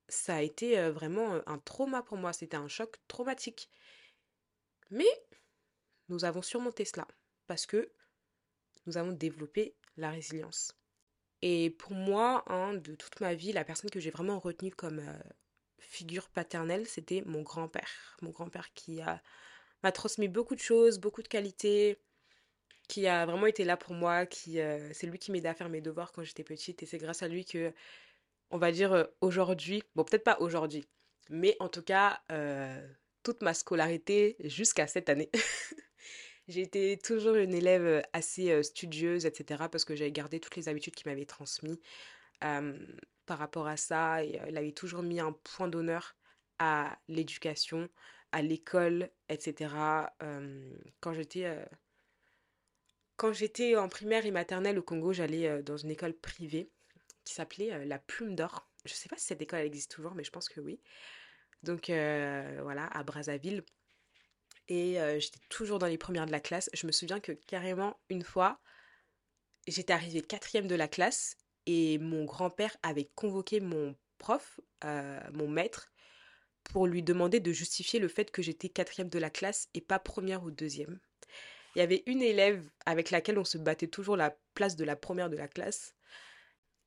Ça 0.09 0.37
a 0.37 0.43
été 0.43 0.91
vraiment 0.91 1.41
un 1.47 1.59
trauma 1.59 2.03
pour 2.03 2.19
moi, 2.19 2.33
c'était 2.33 2.57
un 2.57 2.69
choc 2.69 2.99
traumatique. 3.09 3.71
Mais 4.91 5.09
nous 6.09 6.25
avons 6.25 6.43
surmonté 6.43 6.85
cela 6.85 7.09
parce 7.47 7.65
que 7.67 7.91
nous 8.87 8.99
avons 8.99 9.13
développé 9.13 9.75
la 9.97 10.11
résilience. 10.11 10.77
Et 11.47 11.69
pour 11.69 11.93
moi, 11.93 12.43
hein, 12.47 12.73
de 12.73 12.95
toute 12.95 13.21
ma 13.21 13.35
vie, 13.35 13.53
la 13.53 13.65
personne 13.65 13.91
que 13.91 14.01
j'ai 14.01 14.09
vraiment 14.09 14.39
retenue 14.39 14.71
comme 14.71 15.01
euh, 15.01 15.13
figure 15.79 16.31
paternelle, 16.31 16.87
c'était 16.87 17.23
mon 17.27 17.43
grand-père. 17.43 18.17
Mon 18.23 18.31
grand-père 18.31 18.73
qui 18.73 19.03
m'a 19.83 19.93
transmis 19.93 20.27
beaucoup 20.27 20.55
de 20.55 20.61
choses, 20.61 20.99
beaucoup 20.99 21.21
de 21.21 21.29
qualités, 21.29 21.99
qui 22.89 23.07
a 23.07 23.27
vraiment 23.27 23.45
été 23.45 23.65
là 23.65 23.77
pour 23.77 23.93
moi, 23.93 24.25
qui 24.25 24.59
euh, 24.59 24.91
c'est 24.95 25.07
lui 25.07 25.19
qui 25.19 25.33
m'aidait 25.33 25.51
à 25.51 25.55
faire 25.55 25.69
mes 25.69 25.83
devoirs 25.83 26.13
quand 26.13 26.23
j'étais 26.23 26.45
petite 26.45 26.83
et 26.83 26.87
c'est 26.87 26.97
grâce 26.97 27.23
à 27.23 27.29
lui 27.29 27.45
que 27.45 27.75
on 28.51 28.57
va 28.57 28.73
dire 28.73 28.95
euh, 28.95 29.05
aujourd'hui, 29.21 29.83
bon 29.95 30.05
peut-être 30.05 30.25
pas 30.25 30.39
aujourd'hui, 30.41 30.87
mais 31.29 31.59
en 31.61 31.69
tout 31.69 31.83
cas 31.83 32.23
toute 33.23 33.43
ma 33.43 33.53
scolarité 33.53 34.37
jusqu'à 34.41 34.87
cette 34.87 35.11
année 35.11 35.31
J'ai 36.47 36.61
été 36.61 36.99
toujours 36.99 37.37
une 37.37 37.55
élève 37.55 38.03
assez 38.13 38.63
studieuse, 38.63 39.27
etc. 39.27 39.69
parce 39.71 39.85
que 39.85 39.97
j'avais 39.97 40.13
gardé 40.13 40.41
toutes 40.41 40.57
les 40.57 40.69
habitudes 40.69 40.95
qu'il 40.95 41.11
m'avait 41.11 41.25
transmises 41.25 41.81
par 42.41 43.39
rapport 43.39 43.67
à 43.67 43.77
ça. 43.77 44.23
Il 44.23 44.57
avait 44.57 44.73
toujours 44.73 45.03
mis 45.03 45.21
un 45.21 45.33
point 45.33 45.69
d'honneur 45.69 46.17
à 46.59 46.99
l'éducation, 47.09 47.89
à 48.33 48.43
l'école, 48.43 49.11
etc. 49.29 49.75
quand 51.01 51.13
j'étais... 51.13 51.67
Quand 53.17 53.33
j'étais 53.33 53.77
en 53.77 53.89
primaire 53.89 54.27
et 54.27 54.33
maternelle 54.33 54.77
au 54.77 54.83
Congo, 54.83 55.13
j'allais 55.13 55.63
dans 55.63 55.77
une 55.77 55.93
école 55.93 56.15
privée 56.15 56.69
qui 57.25 57.33
s'appelait 57.33 57.87
La 57.87 58.01
Plume 58.01 58.35
d'Or. 58.35 58.69
Je 58.85 58.93
ne 58.93 58.97
sais 58.97 59.09
pas 59.09 59.17
si 59.17 59.27
cette 59.27 59.41
école 59.41 59.61
existe 59.61 59.93
toujours, 59.93 60.17
mais 60.17 60.25
je 60.25 60.33
pense 60.33 60.49
que 60.49 60.61
oui. 60.61 60.81
Donc 61.63 61.87
voilà, 61.87 62.87
à 62.89 63.05
Brazzaville. 63.05 63.63
Et 64.69 64.99
j'étais 65.19 65.41
toujours 65.49 65.79
dans 65.79 65.87
les 65.87 65.99
premières 65.99 66.27
de 66.27 66.33
la 66.33 66.41
classe. 66.41 66.71
Je 66.73 66.87
me 66.87 66.93
souviens 66.93 67.21
que 67.21 67.33
carrément, 67.33 67.99
une 68.09 68.23
fois, 68.23 68.61
j'étais 69.67 69.93
arrivée 69.93 70.23
quatrième 70.23 70.67
de 70.67 70.75
la 70.75 70.89
classe 70.89 71.37
et 71.67 71.99
mon 71.99 72.25
grand-père 72.25 72.77
avait 72.83 73.11
convoqué 73.15 73.61
mon 73.61 73.95
prof, 74.19 74.61
mon 75.33 75.49
maître, 75.49 75.93
pour 76.65 76.87
lui 76.87 77.03
demander 77.03 77.41
de 77.41 77.53
justifier 77.53 78.01
le 78.01 78.09
fait 78.09 78.31
que 78.31 78.41
j'étais 78.41 78.71
quatrième 78.71 79.11
de 79.11 79.19
la 79.19 79.29
classe 79.29 79.69
et 79.75 79.83
pas 79.83 79.99
première 79.99 80.45
ou 80.45 80.51
deuxième. 80.51 80.99
Il 81.75 81.81
y 81.81 81.83
avait 81.83 82.03
une 82.07 82.23
élève 82.23 82.71
avec 82.87 83.11
laquelle 83.11 83.39
on 83.39 83.45
se 83.45 83.59
battait 83.59 83.89
toujours 83.89 84.17
la 84.17 84.35
place 84.55 84.77
de 84.77 84.85
la 84.85 84.97
première 84.97 85.29
de 85.29 85.37
la 85.37 85.49
classe. 85.49 85.95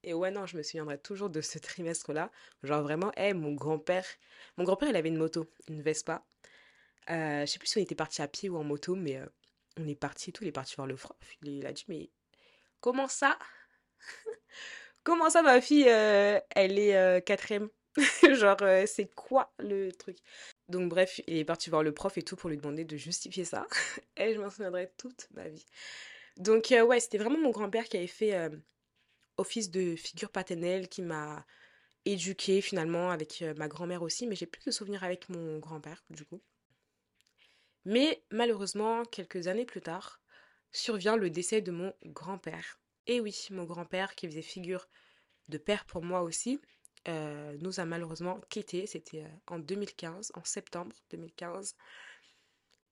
Et 0.03 0.13
ouais, 0.13 0.31
non, 0.31 0.46
je 0.46 0.55
me 0.57 0.63
souviendrai 0.63 0.98
toujours 0.98 1.29
de 1.29 1.41
ce 1.41 1.60
trimestre-là. 1.60 2.31
Genre 2.63 2.81
vraiment, 2.81 3.12
hé, 3.17 3.34
mon 3.34 3.53
grand-père. 3.53 4.05
Mon 4.55 4.63
grand-père, 4.63 4.89
il 4.89 4.96
avait 4.96 5.10
une 5.10 5.17
moto, 5.17 5.46
une 5.67 5.81
Vespa. 5.81 6.25
Euh, 7.10 7.42
je 7.42 7.46
sais 7.46 7.60
plus 7.60 7.68
si 7.68 7.78
on 7.78 7.82
était 7.82 7.96
parti 7.96 8.22
à 8.22 8.28
pied 8.28 8.50
ou 8.50 8.58
en 8.58 8.64
moto, 8.64 8.96
mais 8.96 9.18
euh, 9.18 9.26
on 9.78 9.88
est 9.88 9.96
parti 9.96 10.30
et 10.30 10.34
tout. 10.34 10.44
Il 10.44 10.48
est 10.48 10.52
parti 10.54 10.76
voir 10.76 10.88
le 10.88 10.96
prof. 10.96 11.18
Il, 11.42 11.66
a 11.66 11.72
dit, 11.72 11.86
mais 11.88 12.10
comment 12.82 13.08
ça? 13.08 13.38
Comment 15.04 15.30
ça, 15.30 15.42
ma 15.42 15.62
fille, 15.62 15.88
euh, 15.88 16.38
elle 16.50 16.78
est 16.78 17.26
quatrième? 17.26 17.70
Genre, 18.34 18.58
c'est 18.86 19.10
quoi 19.16 19.54
le 19.58 19.92
truc? 19.94 20.18
Donc, 20.68 20.90
bref, 20.90 21.22
il 21.28 21.38
est 21.38 21.46
parti 21.46 21.70
voir 21.70 21.82
le 21.82 21.94
prof 21.94 22.18
et 22.18 22.24
tout 22.24 22.36
pour 22.36 22.50
lui 22.50 22.58
demander 22.58 22.84
de 22.84 22.98
justifier 22.98 23.46
ça. 23.46 23.66
et 24.18 24.34
je 24.34 24.40
m'en 24.42 24.50
souviendrai 24.50 24.92
toute 24.98 25.30
ma 25.32 25.48
vie. 25.48 25.66
Donc, 26.36 26.68
ouais, 26.72 27.00
c'était 27.00 27.20
vraiment 27.20 27.40
mon 27.40 27.52
grand-père 27.52 27.86
qui 27.86 27.96
avait 27.96 28.06
fait 28.06 28.52
office 29.38 29.72
de 29.72 29.96
figure 29.96 30.30
paternelle, 30.30 30.90
qui 30.90 31.02
m'a 31.02 31.46
éduquée 32.04 32.60
finalement 32.60 33.10
avec 33.10 33.42
ma 33.56 33.70
grand-mère 33.70 34.02
aussi, 34.02 34.28
mais 34.28 34.36
j'ai 34.36 34.46
plus 34.46 34.66
de 34.66 34.72
souvenirs 34.72 35.06
avec 35.06 35.30
mon 35.30 35.60
grand-père, 35.60 36.04
du 36.10 36.26
coup. 36.26 36.42
Mais 37.88 38.22
malheureusement, 38.32 39.06
quelques 39.06 39.48
années 39.48 39.65
plus 39.65 39.79
tard, 39.79 40.20
survient 40.74 41.15
le 41.15 41.29
décès 41.29 41.62
de 41.62 41.72
mon 41.72 41.94
grand-père. 42.03 42.82
Et 43.06 43.22
oui, 43.22 43.48
mon 43.50 43.63
grand-père 43.63 44.13
qui 44.13 44.27
faisait 44.27 44.41
figure 44.41 44.89
de 45.48 45.58
père 45.58 45.86
pour 45.86 46.03
moi 46.03 46.22
aussi, 46.22 46.60
euh, 47.08 47.56
nous 47.62 47.79
a 47.79 47.86
malheureusement 47.86 48.41
quittés. 48.50 48.88
C'était 48.88 49.24
euh, 49.24 49.29
en 49.48 49.60
2015, 49.60 50.34
en 50.36 50.44
septembre 50.44 50.94
2015. 51.12 51.77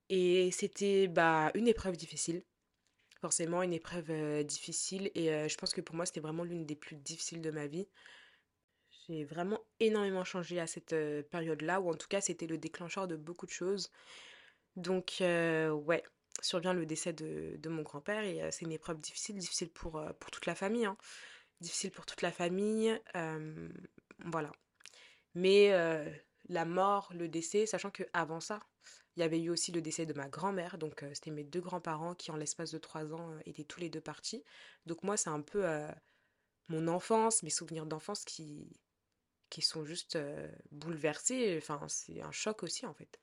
Et 0.07 0.49
c'était 0.51 1.09
bah, 1.09 1.51
une 1.55 1.67
épreuve 1.67 1.97
difficile. 1.97 2.45
Forcément, 3.19 3.63
une 3.63 3.73
épreuve 3.73 4.11
euh, 4.11 4.43
difficile. 4.43 5.11
Et 5.13 5.49
je 5.49 5.57
pense 5.57 5.73
que 5.73 5.81
pour 5.81 5.97
moi, 5.97 6.05
c'était 6.05 6.21
vraiment 6.21 6.45
l'une 6.45 6.65
des 6.65 6.77
plus 6.77 6.95
difficiles 6.95 7.41
de 7.41 7.51
ma 7.51 7.67
vie. 7.67 7.89
J'ai 9.09 9.25
vraiment 9.25 9.59
énormément 9.81 10.23
changé 10.23 10.57
à 10.61 10.67
cette 10.67 10.95
période-là, 11.31 11.81
ou 11.81 11.91
en 11.91 11.95
tout 11.95 12.07
cas, 12.07 12.21
c'était 12.21 12.47
le 12.47 12.57
déclencheur 12.57 13.09
de 13.09 13.17
beaucoup 13.17 13.45
de 13.45 13.51
choses. 13.51 13.91
Donc, 14.75 15.17
euh, 15.21 15.71
ouais, 15.71 16.03
survient 16.41 16.73
le 16.73 16.85
décès 16.85 17.13
de, 17.13 17.69
mon 17.69 17.81
grand-père 17.81 18.23
et 18.23 18.41
euh, 18.43 18.51
c'est 18.51 18.65
une 18.65 18.71
épreuve 18.71 18.99
difficile, 18.99 19.37
difficile 19.37 19.69
pour, 19.69 19.97
euh, 19.97 20.11
pour 20.19 20.31
toute 20.31 20.45
la 20.45 20.55
famille. 20.55 20.85
Hein. 20.85 20.97
Difficile 21.61 21.91
pour 21.91 22.05
toute 22.05 22.21
la 22.21 22.31
famille. 22.31 22.99
voilà. 24.25 24.51
Mais 25.35 25.71
la 26.49 26.65
mort, 26.65 27.11
le 27.13 27.27
décès, 27.29 27.65
sachant 27.65 27.91
que 27.91 28.03
avant 28.13 28.39
ça, 28.39 28.59
il 29.15 29.21
y 29.21 29.23
avait 29.23 29.39
eu 29.39 29.49
aussi 29.49 29.71
le 29.71 29.81
décès 29.81 30.05
de 30.05 30.13
ma 30.13 30.27
grand-mère. 30.27 30.77
Donc, 30.77 31.05
c'était 31.13 31.31
mes 31.31 31.45
deux 31.45 31.61
grands-parents 31.61 32.13
qui, 32.13 32.31
en 32.31 32.35
l'espace 32.35 32.71
de 32.71 32.77
trois 32.77 33.13
ans, 33.13 33.37
étaient 33.45 33.63
tous 33.63 33.79
les 33.79 33.89
deux 33.89 34.01
partis. 34.01 34.43
Donc, 34.85 35.03
moi, 35.03 35.15
c'est 35.15 35.29
un 35.29 35.41
peu 35.41 35.65
mon 36.67 36.87
enfance, 36.89 37.41
mes 37.41 37.49
souvenirs 37.49 37.85
d'enfance 37.85 38.25
qui, 38.25 38.69
qui 39.49 39.61
sont 39.61 39.85
juste 39.85 40.17
bouleversés. 40.71 41.57
Enfin, 41.57 41.87
c'est 41.87 42.21
un 42.21 42.31
choc 42.31 42.63
aussi, 42.63 42.85
en 42.85 42.93
fait. 42.93 43.19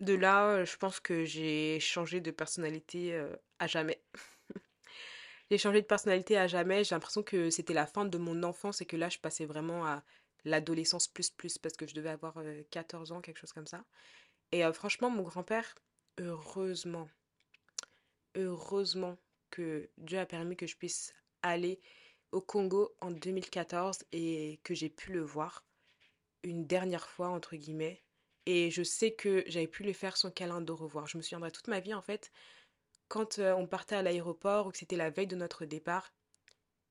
De 0.00 0.14
là, 0.14 0.64
je 0.64 0.76
pense 0.76 1.00
que 1.00 1.24
j'ai 1.24 1.80
changé 1.80 2.20
de 2.20 2.30
personnalité 2.30 3.18
à 3.58 3.66
jamais. 3.66 4.02
j'ai 5.50 5.58
changé 5.58 5.80
de 5.80 5.86
personnalité 5.86 6.36
à 6.36 6.46
jamais. 6.46 6.84
J'ai 6.84 6.94
l'impression 6.94 7.22
que 7.22 7.50
c'était 7.50 7.72
la 7.72 7.86
fin 7.86 8.04
de 8.04 8.18
mon 8.18 8.42
enfance 8.42 8.80
et 8.80 8.86
que 8.86 8.96
là, 8.96 9.08
je 9.08 9.18
passais 9.18 9.46
vraiment 9.46 9.86
à 9.86 10.02
l'adolescence 10.44 11.08
plus 11.08 11.30
plus 11.30 11.58
parce 11.58 11.76
que 11.76 11.86
je 11.86 11.94
devais 11.94 12.10
avoir 12.10 12.34
14 12.70 13.12
ans, 13.12 13.20
quelque 13.20 13.38
chose 13.38 13.52
comme 13.52 13.66
ça. 13.66 13.84
Et 14.52 14.62
franchement, 14.72 15.10
mon 15.10 15.22
grand-père, 15.22 15.74
heureusement, 16.18 17.08
heureusement 18.34 19.18
que 19.50 19.88
Dieu 19.98 20.18
a 20.18 20.26
permis 20.26 20.56
que 20.56 20.66
je 20.66 20.76
puisse 20.76 21.14
aller 21.42 21.80
au 22.32 22.40
Congo 22.40 22.94
en 23.00 23.10
2014 23.10 24.04
et 24.12 24.60
que 24.62 24.74
j'ai 24.74 24.90
pu 24.90 25.12
le 25.12 25.22
voir 25.22 25.64
une 26.42 26.66
dernière 26.66 27.08
fois, 27.08 27.28
entre 27.28 27.56
guillemets, 27.56 28.02
et 28.46 28.70
je 28.70 28.82
sais 28.82 29.12
que 29.14 29.44
j'avais 29.46 29.66
pu 29.68 29.82
le 29.84 29.92
faire 29.92 30.16
sans 30.16 30.30
câlin 30.30 30.60
de 30.62 30.72
revoir. 30.72 31.06
Je 31.06 31.16
me 31.18 31.22
souviendrai 31.22 31.52
toute 31.52 31.68
ma 31.68 31.80
vie, 31.80 31.94
en 31.94 32.02
fait, 32.02 32.32
quand 33.08 33.38
euh, 33.40 33.54
on 33.54 33.66
partait 33.68 33.96
à 33.96 34.02
l'aéroport 34.02 34.68
ou 34.68 34.72
que 34.72 34.78
c'était 34.78 34.96
la 34.96 35.10
veille 35.10 35.26
de 35.28 35.36
notre 35.36 35.66
départ, 35.66 36.12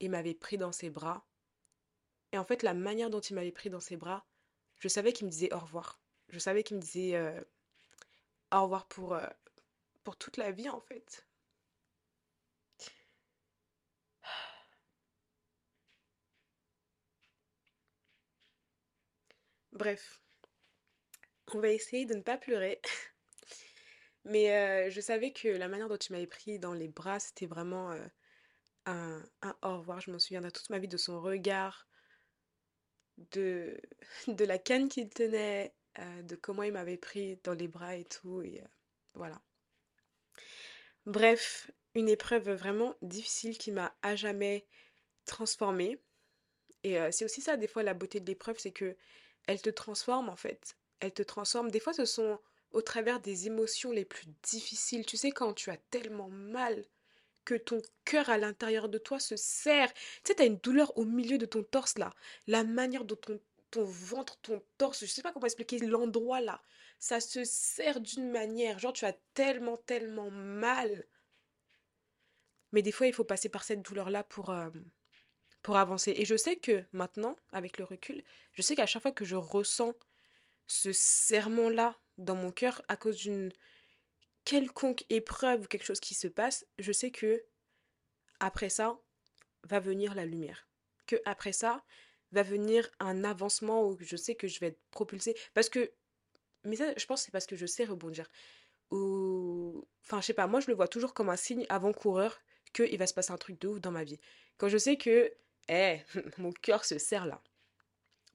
il 0.01 0.11
m'avait 0.11 0.35
pris 0.35 0.57
dans 0.57 0.71
ses 0.73 0.89
bras. 0.91 1.27
Et 2.33 2.37
en 2.37 2.45
fait, 2.45 2.61
la 2.61 2.75
manière 2.75 3.09
dont 3.09 3.19
il 3.19 3.33
m'avait 3.33 3.51
pris 3.51 3.71
dans 3.71 3.79
ses 3.79 3.97
bras, 3.97 4.27
je 4.79 4.87
savais 4.87 5.11
qu'il 5.13 5.25
me 5.25 5.31
disait 5.31 5.51
au 5.53 5.59
revoir. 5.59 6.01
Je 6.29 6.37
savais 6.39 6.63
qu'il 6.63 6.77
me 6.77 6.81
disait 6.81 7.15
euh, 7.15 7.41
au 8.51 8.63
revoir 8.63 8.87
pour, 8.87 9.13
euh, 9.13 9.27
pour 10.03 10.17
toute 10.17 10.37
la 10.37 10.51
vie, 10.51 10.69
en 10.69 10.81
fait. 10.81 11.27
Bref, 19.71 20.24
on 21.53 21.59
va 21.59 21.69
essayer 21.69 22.05
de 22.05 22.15
ne 22.15 22.21
pas 22.21 22.37
pleurer. 22.37 22.81
Mais 24.25 24.51
euh, 24.51 24.89
je 24.89 25.01
savais 25.01 25.31
que 25.31 25.47
la 25.47 25.67
manière 25.67 25.87
dont 25.87 25.97
tu 25.97 26.11
m'avais 26.11 26.27
pris 26.27 26.57
dans 26.57 26.73
les 26.73 26.87
bras, 26.87 27.19
c'était 27.19 27.45
vraiment 27.45 27.91
euh, 27.91 28.05
un, 28.87 29.23
au 29.61 29.77
revoir. 29.77 30.01
Je 30.01 30.11
m'en 30.11 30.19
souviendrai 30.19 30.51
toute 30.51 30.69
ma 30.71 30.79
vie 30.79 30.87
de 30.87 30.97
son 30.97 31.21
regard, 31.21 31.87
de, 33.31 33.79
la 34.27 34.57
canne 34.57 34.89
qu'il 34.89 35.09
tenait, 35.09 35.73
euh, 35.99 36.21
de 36.23 36.35
comment 36.35 36.63
il 36.63 36.73
m'avait 36.73 36.97
pris 36.97 37.39
dans 37.43 37.53
les 37.53 37.67
bras 37.67 37.95
et 37.95 38.05
tout. 38.05 38.43
Voilà. 39.13 39.39
Bref, 41.05 41.69
une 41.93 42.09
épreuve 42.09 42.49
vraiment 42.51 42.95
difficile 43.03 43.59
qui 43.59 43.71
m'a 43.71 43.95
à 44.01 44.15
jamais 44.15 44.65
transformée. 45.25 46.01
Et 46.83 46.97
c'est 47.11 47.25
aussi 47.25 47.41
ça, 47.41 47.57
des 47.57 47.67
fois, 47.67 47.81
la 47.83 47.95
beauté 47.95 48.19
de 48.19 48.25
l'épreuve, 48.25 48.59
c'est 48.59 48.71
que 48.71 48.95
elle 49.47 49.61
te 49.61 49.69
transforme 49.69 50.29
en 50.29 50.35
fait. 50.35 50.77
Elle 50.99 51.13
te 51.13 51.23
transforme. 51.23 51.71
Des 51.71 51.79
fois, 51.79 51.93
ce 51.93 52.05
sont 52.05 52.39
au 52.71 52.81
travers 52.81 53.19
des 53.19 53.47
émotions 53.47 53.91
les 53.91 54.05
plus 54.05 54.27
difficiles. 54.43 55.05
Tu 55.05 55.17
sais, 55.17 55.31
quand 55.31 55.53
tu 55.53 55.69
as 55.69 55.77
tellement 55.77 56.29
mal 56.29 56.85
que 57.45 57.55
ton 57.55 57.81
cœur 58.03 58.29
à 58.29 58.37
l'intérieur 58.37 58.89
de 58.89 58.97
toi 58.97 59.19
se 59.19 59.35
serre. 59.35 59.93
Tu 59.93 60.01
sais, 60.23 60.35
tu 60.35 60.41
as 60.41 60.45
une 60.45 60.57
douleur 60.57 60.97
au 60.97 61.05
milieu 61.05 61.37
de 61.37 61.45
ton 61.45 61.63
torse 61.63 61.97
là. 61.97 62.11
La 62.47 62.63
manière 62.63 63.05
dont 63.05 63.15
ton, 63.15 63.39
ton 63.71 63.85
ventre, 63.85 64.37
ton 64.41 64.61
torse, 64.77 65.01
je 65.01 65.05
sais 65.05 65.21
pas 65.21 65.31
comment 65.31 65.45
expliquer 65.45 65.79
l'endroit 65.79 66.41
là, 66.41 66.61
ça 66.99 67.19
se 67.19 67.43
serre 67.43 68.01
d'une 68.01 68.31
manière. 68.31 68.79
Genre, 68.79 68.93
tu 68.93 69.05
as 69.05 69.13
tellement, 69.33 69.77
tellement 69.77 70.31
mal. 70.31 71.05
Mais 72.71 72.81
des 72.81 72.91
fois, 72.91 73.07
il 73.07 73.13
faut 73.13 73.23
passer 73.23 73.47
par 73.47 73.63
cette 73.63 73.83
douleur 73.83 74.09
là 74.09 74.23
pour, 74.23 74.49
euh, 74.49 74.69
pour 75.61 75.77
avancer. 75.77 76.13
Et 76.17 76.25
je 76.25 76.35
sais 76.35 76.55
que 76.55 76.83
maintenant, 76.91 77.37
avec 77.51 77.77
le 77.77 77.85
recul, 77.85 78.23
je 78.53 78.61
sais 78.61 78.75
qu'à 78.75 78.85
chaque 78.85 79.03
fois 79.03 79.11
que 79.11 79.25
je 79.25 79.35
ressens 79.35 79.93
ce 80.67 80.91
serment 80.93 81.69
là 81.69 81.97
dans 82.17 82.35
mon 82.35 82.51
cœur 82.51 82.81
à 82.87 82.97
cause 82.97 83.17
d'une 83.17 83.51
quelconque 84.45 85.03
épreuve 85.09 85.63
ou 85.63 85.67
quelque 85.67 85.85
chose 85.85 85.99
qui 85.99 86.13
se 86.13 86.27
passe, 86.27 86.65
je 86.79 86.91
sais 86.91 87.11
que 87.11 87.43
après 88.39 88.69
ça 88.69 88.99
va 89.63 89.79
venir 89.79 90.15
la 90.15 90.25
lumière. 90.25 90.67
Que 91.07 91.17
après 91.25 91.51
ça 91.51 91.83
va 92.31 92.43
venir 92.43 92.89
un 92.99 93.23
avancement 93.23 93.87
où 93.87 93.97
je 93.99 94.15
sais 94.15 94.35
que 94.35 94.47
je 94.47 94.59
vais 94.59 94.67
être 94.67 94.81
propulsée. 94.91 95.35
Parce 95.53 95.69
que, 95.69 95.91
mais 96.63 96.75
ça, 96.75 96.93
je 96.97 97.05
pense 97.05 97.23
c'est 97.23 97.31
parce 97.31 97.45
que 97.45 97.55
je 97.55 97.65
sais 97.65 97.85
rebondir. 97.85 98.29
Ou, 98.91 99.87
enfin, 100.03 100.21
je 100.21 100.27
sais 100.27 100.33
pas, 100.33 100.47
moi 100.47 100.59
je 100.59 100.67
le 100.67 100.75
vois 100.75 100.87
toujours 100.87 101.13
comme 101.13 101.29
un 101.29 101.35
signe 101.35 101.65
avant-coureur 101.69 102.39
qu'il 102.73 102.97
va 102.97 103.07
se 103.07 103.13
passer 103.13 103.31
un 103.31 103.37
truc 103.37 103.59
de 103.61 103.67
ouf 103.67 103.79
dans 103.79 103.91
ma 103.91 104.03
vie. 104.03 104.19
Quand 104.57 104.69
je 104.69 104.77
sais 104.77 104.97
que, 104.97 105.33
eh, 105.69 105.99
mon 106.37 106.51
cœur 106.51 106.85
se 106.85 106.97
serre 106.97 107.25
là. 107.25 107.41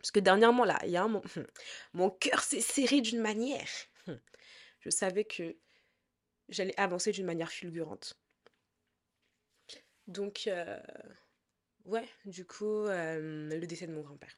Parce 0.01 0.11
que 0.11 0.21
dernièrement 0.21 0.65
là, 0.65 0.79
il 0.85 0.91
y 0.91 0.97
a 0.97 1.03
un, 1.03 1.09
mon, 1.09 1.23
mon 1.93 2.11
cœur 2.11 2.43
s'est 2.43 2.61
serré 2.61 3.01
d'une 3.01 3.21
manière. 3.21 3.69
Je 4.81 4.91
savais 4.91 5.25
que 5.25 5.57
j'allais 6.49 6.79
avancer 6.79 7.13
d'une 7.13 7.27
manière 7.27 7.51
fulgurante. 7.51 8.19
Donc, 10.07 10.49
euh, 10.49 10.79
ouais, 11.85 12.09
du 12.25 12.45
coup, 12.45 12.87
euh, 12.87 13.49
le 13.49 13.67
décès 13.67 13.87
de 13.87 13.93
mon 13.93 14.01
grand-père. 14.03 14.37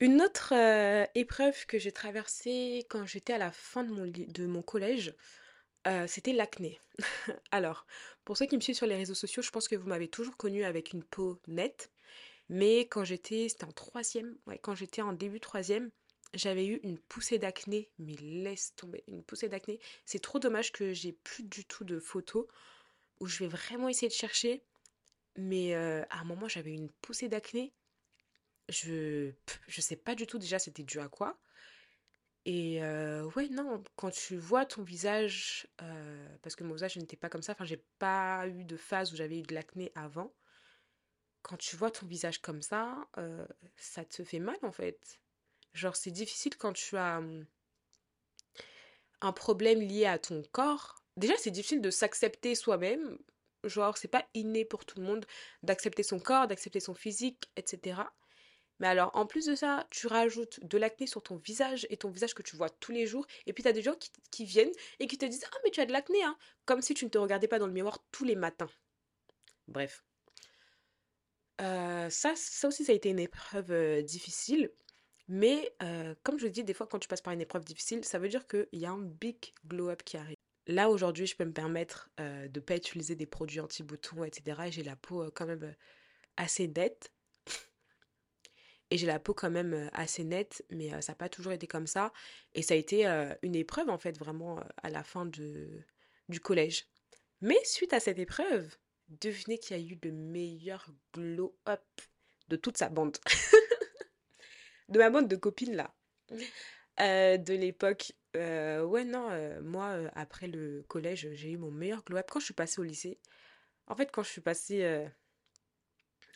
Une 0.00 0.20
autre 0.22 0.54
euh, 0.54 1.06
épreuve 1.14 1.66
que 1.66 1.78
j'ai 1.78 1.92
traversée 1.92 2.86
quand 2.88 3.06
j'étais 3.06 3.32
à 3.32 3.38
la 3.38 3.50
fin 3.50 3.84
de 3.84 4.46
mon 4.46 4.62
collège, 4.62 5.14
c'était 6.08 6.32
l'acné. 6.32 6.80
Alors, 7.52 7.86
pour 8.24 8.36
ceux 8.36 8.46
qui 8.46 8.56
me 8.56 8.60
suivent 8.60 8.76
sur 8.76 8.88
les 8.88 8.96
réseaux 8.96 9.14
sociaux, 9.14 9.40
je 9.40 9.50
pense 9.50 9.68
que 9.68 9.76
vous 9.76 9.86
m'avez 9.86 10.08
toujours 10.08 10.36
connue 10.36 10.64
avec 10.64 10.92
une 10.92 11.04
peau 11.04 11.40
nette. 11.46 11.92
Mais 12.48 12.80
quand 12.86 13.04
j'étais, 13.04 13.48
c'était 13.48 13.64
en 13.64 13.72
troisième, 13.72 14.36
ouais, 14.46 14.58
quand 14.58 14.74
j'étais 14.74 15.02
en 15.02 15.12
début 15.12 15.40
troisième, 15.40 15.90
j'avais 16.34 16.66
eu 16.66 16.80
une 16.82 16.98
poussée 16.98 17.38
d'acné, 17.38 17.90
mais 17.98 18.14
laisse 18.16 18.74
tomber, 18.76 19.04
une 19.08 19.22
poussée 19.24 19.48
d'acné. 19.48 19.78
C'est 20.04 20.20
trop 20.20 20.38
dommage 20.38 20.72
que 20.72 20.92
j'ai 20.92 21.12
plus 21.12 21.44
du 21.44 21.64
tout 21.64 21.84
de 21.84 21.98
photos 21.98 22.46
où 23.20 23.26
je 23.26 23.38
vais 23.38 23.48
vraiment 23.48 23.88
essayer 23.88 24.08
de 24.08 24.12
chercher. 24.12 24.62
Mais 25.36 25.74
euh, 25.74 26.04
à 26.10 26.20
un 26.20 26.24
moment, 26.24 26.48
j'avais 26.48 26.72
une 26.72 26.90
poussée 27.02 27.28
d'acné. 27.28 27.74
Je 28.68 29.32
je 29.68 29.80
sais 29.80 29.96
pas 29.96 30.14
du 30.14 30.26
tout 30.26 30.38
déjà 30.38 30.58
c'était 30.58 30.82
dû 30.84 30.98
à 31.00 31.08
quoi. 31.08 31.38
Et 32.46 32.82
euh, 32.82 33.24
ouais, 33.36 33.48
non, 33.48 33.82
quand 33.96 34.10
tu 34.10 34.36
vois 34.36 34.64
ton 34.66 34.82
visage, 34.84 35.66
euh, 35.82 36.28
parce 36.42 36.54
que 36.54 36.62
mon 36.62 36.74
visage 36.74 36.96
n'était 36.96 37.16
pas 37.16 37.28
comme 37.28 37.42
ça, 37.42 37.52
enfin, 37.52 37.64
j'ai 37.64 37.82
pas 37.98 38.46
eu 38.48 38.64
de 38.64 38.76
phase 38.76 39.12
où 39.12 39.16
j'avais 39.16 39.38
eu 39.40 39.42
de 39.42 39.52
l'acné 39.54 39.90
avant. 39.96 40.32
Quand 41.46 41.56
tu 41.58 41.76
vois 41.76 41.92
ton 41.92 42.06
visage 42.06 42.40
comme 42.40 42.60
ça, 42.60 43.06
ça 43.76 44.04
te 44.04 44.24
fait 44.24 44.40
mal 44.40 44.58
en 44.62 44.72
fait. 44.72 45.20
Genre, 45.74 45.94
c'est 45.94 46.10
difficile 46.10 46.56
quand 46.56 46.72
tu 46.72 46.96
as 46.96 47.18
hum, 47.18 47.46
un 49.20 49.30
problème 49.30 49.80
lié 49.80 50.06
à 50.06 50.18
ton 50.18 50.42
corps. 50.50 51.04
Déjà, 51.16 51.34
c'est 51.36 51.52
difficile 51.52 51.80
de 51.80 51.90
s'accepter 51.90 52.56
soi-même. 52.56 53.16
Genre, 53.62 53.96
c'est 53.96 54.08
pas 54.08 54.26
inné 54.34 54.64
pour 54.64 54.84
tout 54.84 54.98
le 54.98 55.06
monde 55.06 55.24
d'accepter 55.62 56.02
son 56.02 56.18
corps, 56.18 56.48
d'accepter 56.48 56.80
son 56.80 56.94
physique, 56.94 57.48
etc. 57.54 58.00
Mais 58.80 58.88
alors, 58.88 59.12
en 59.14 59.24
plus 59.24 59.46
de 59.46 59.54
ça, 59.54 59.86
tu 59.90 60.08
rajoutes 60.08 60.58
de 60.66 60.78
l'acné 60.78 61.06
sur 61.06 61.22
ton 61.22 61.36
visage 61.36 61.86
et 61.90 61.96
ton 61.96 62.10
visage 62.10 62.34
que 62.34 62.42
tu 62.42 62.56
vois 62.56 62.70
tous 62.70 62.90
les 62.90 63.06
jours. 63.06 63.24
Et 63.46 63.52
puis, 63.52 63.62
tu 63.62 63.68
as 63.68 63.72
des 63.72 63.82
gens 63.82 63.94
qui, 64.32 64.44
viennent 64.44 64.72
et 64.98 65.06
qui 65.06 65.16
te 65.16 65.26
disent 65.26 65.46
Ah, 65.52 65.58
mais 65.62 65.70
tu 65.70 65.80
as 65.80 65.86
de 65.86 65.92
l'acné, 65.92 66.24
hein 66.24 66.36
Comme 66.64 66.82
si 66.82 66.92
tu 66.92 67.04
ne 67.04 67.10
te 67.10 67.18
regardais 67.18 67.46
pas 67.46 67.60
dans 67.60 67.68
le 67.68 67.72
miroir 67.72 68.04
tous 68.10 68.24
les 68.24 68.34
matins. 68.34 68.68
Bref. 69.68 70.05
Ça, 71.58 72.34
ça 72.36 72.68
aussi, 72.68 72.84
ça 72.84 72.92
a 72.92 72.94
été 72.94 73.08
une 73.08 73.18
épreuve 73.18 74.02
difficile. 74.02 74.70
Mais 75.28 75.74
comme 76.22 76.38
je 76.38 76.46
dis, 76.46 76.64
des 76.64 76.74
fois 76.74 76.86
quand 76.86 76.98
tu 76.98 77.08
passes 77.08 77.22
par 77.22 77.32
une 77.32 77.40
épreuve 77.40 77.64
difficile, 77.64 78.04
ça 78.04 78.18
veut 78.18 78.28
dire 78.28 78.46
qu'il 78.46 78.68
y 78.72 78.86
a 78.86 78.90
un 78.90 79.02
big 79.02 79.36
glow-up 79.66 80.02
qui 80.04 80.16
arrive. 80.16 80.36
Là 80.68 80.90
aujourd'hui, 80.90 81.26
je 81.26 81.36
peux 81.36 81.44
me 81.44 81.52
permettre 81.52 82.10
de 82.18 82.50
ne 82.54 82.60
pas 82.60 82.76
utiliser 82.76 83.14
des 83.14 83.26
produits 83.26 83.60
anti-boutons, 83.60 84.24
etc. 84.24 84.62
Et 84.66 84.72
j'ai 84.72 84.82
la 84.82 84.96
peau 84.96 85.30
quand 85.34 85.46
même 85.46 85.74
assez 86.36 86.68
nette. 86.68 87.12
Et 88.90 88.98
j'ai 88.98 89.06
la 89.06 89.18
peau 89.18 89.34
quand 89.34 89.50
même 89.50 89.90
assez 89.92 90.22
nette, 90.22 90.64
mais 90.70 90.90
ça 91.02 91.12
n'a 91.12 91.16
pas 91.16 91.28
toujours 91.28 91.52
été 91.52 91.66
comme 91.66 91.88
ça. 91.88 92.12
Et 92.54 92.62
ça 92.62 92.74
a 92.74 92.76
été 92.76 93.04
une 93.42 93.56
épreuve 93.56 93.88
en 93.88 93.98
fait 93.98 94.16
vraiment 94.16 94.62
à 94.82 94.90
la 94.90 95.02
fin 95.02 95.26
de, 95.26 95.82
du 96.28 96.38
collège. 96.38 96.86
Mais 97.40 97.58
suite 97.64 97.92
à 97.92 97.98
cette 98.00 98.20
épreuve, 98.20 98.76
devinez 99.08 99.58
qu'il 99.58 99.76
y 99.76 99.80
a 99.80 99.82
eu 99.82 99.98
le 100.02 100.12
meilleur 100.12 100.88
glow-up 101.14 101.84
de 102.48 102.56
toute 102.56 102.76
sa 102.76 102.88
bande. 102.88 103.16
de 104.88 104.98
ma 104.98 105.10
bande 105.10 105.28
de 105.28 105.36
copines 105.36 105.74
là. 105.74 105.94
Euh, 107.00 107.36
de 107.36 107.54
l'époque. 107.54 108.12
Euh, 108.36 108.82
ouais, 108.84 109.04
non, 109.04 109.28
euh, 109.30 109.60
moi, 109.62 109.98
après 110.14 110.46
le 110.46 110.82
collège, 110.88 111.28
j'ai 111.32 111.50
eu 111.50 111.56
mon 111.56 111.70
meilleur 111.70 112.04
glow-up 112.04 112.26
quand 112.30 112.40
je 112.40 112.46
suis 112.46 112.54
passée 112.54 112.80
au 112.80 112.84
lycée. 112.84 113.18
En 113.86 113.94
fait, 113.94 114.10
quand 114.10 114.22
je 114.22 114.30
suis 114.30 114.40
passée. 114.40 115.06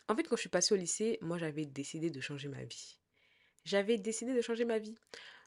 En 0.07 0.15
fait, 0.15 0.23
quand 0.23 0.35
je 0.35 0.41
suis 0.41 0.49
passée 0.49 0.73
au 0.73 0.77
lycée, 0.77 1.17
moi, 1.21 1.37
j'avais 1.37 1.65
décidé 1.65 2.09
de 2.09 2.19
changer 2.19 2.47
ma 2.47 2.63
vie. 2.63 2.97
J'avais 3.63 3.97
décidé 3.97 4.33
de 4.33 4.41
changer 4.41 4.65
ma 4.65 4.79
vie. 4.79 4.95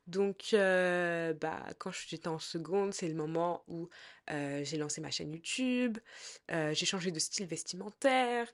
Donc, 0.07 0.49
bah, 0.53 1.67
quand 1.79 1.91
j'étais 1.93 2.29
en 2.29 2.39
seconde, 2.39 2.93
c'est 2.93 3.09
le 3.09 3.15
moment 3.15 3.65
où 3.69 3.89
j'ai 4.29 4.77
lancé 4.77 5.01
ma 5.01 5.11
chaîne 5.11 5.33
YouTube, 5.33 5.99
j'ai 6.49 6.87
changé 6.87 7.11
de 7.11 7.19
style 7.19 7.47
vestimentaire, 7.47 8.53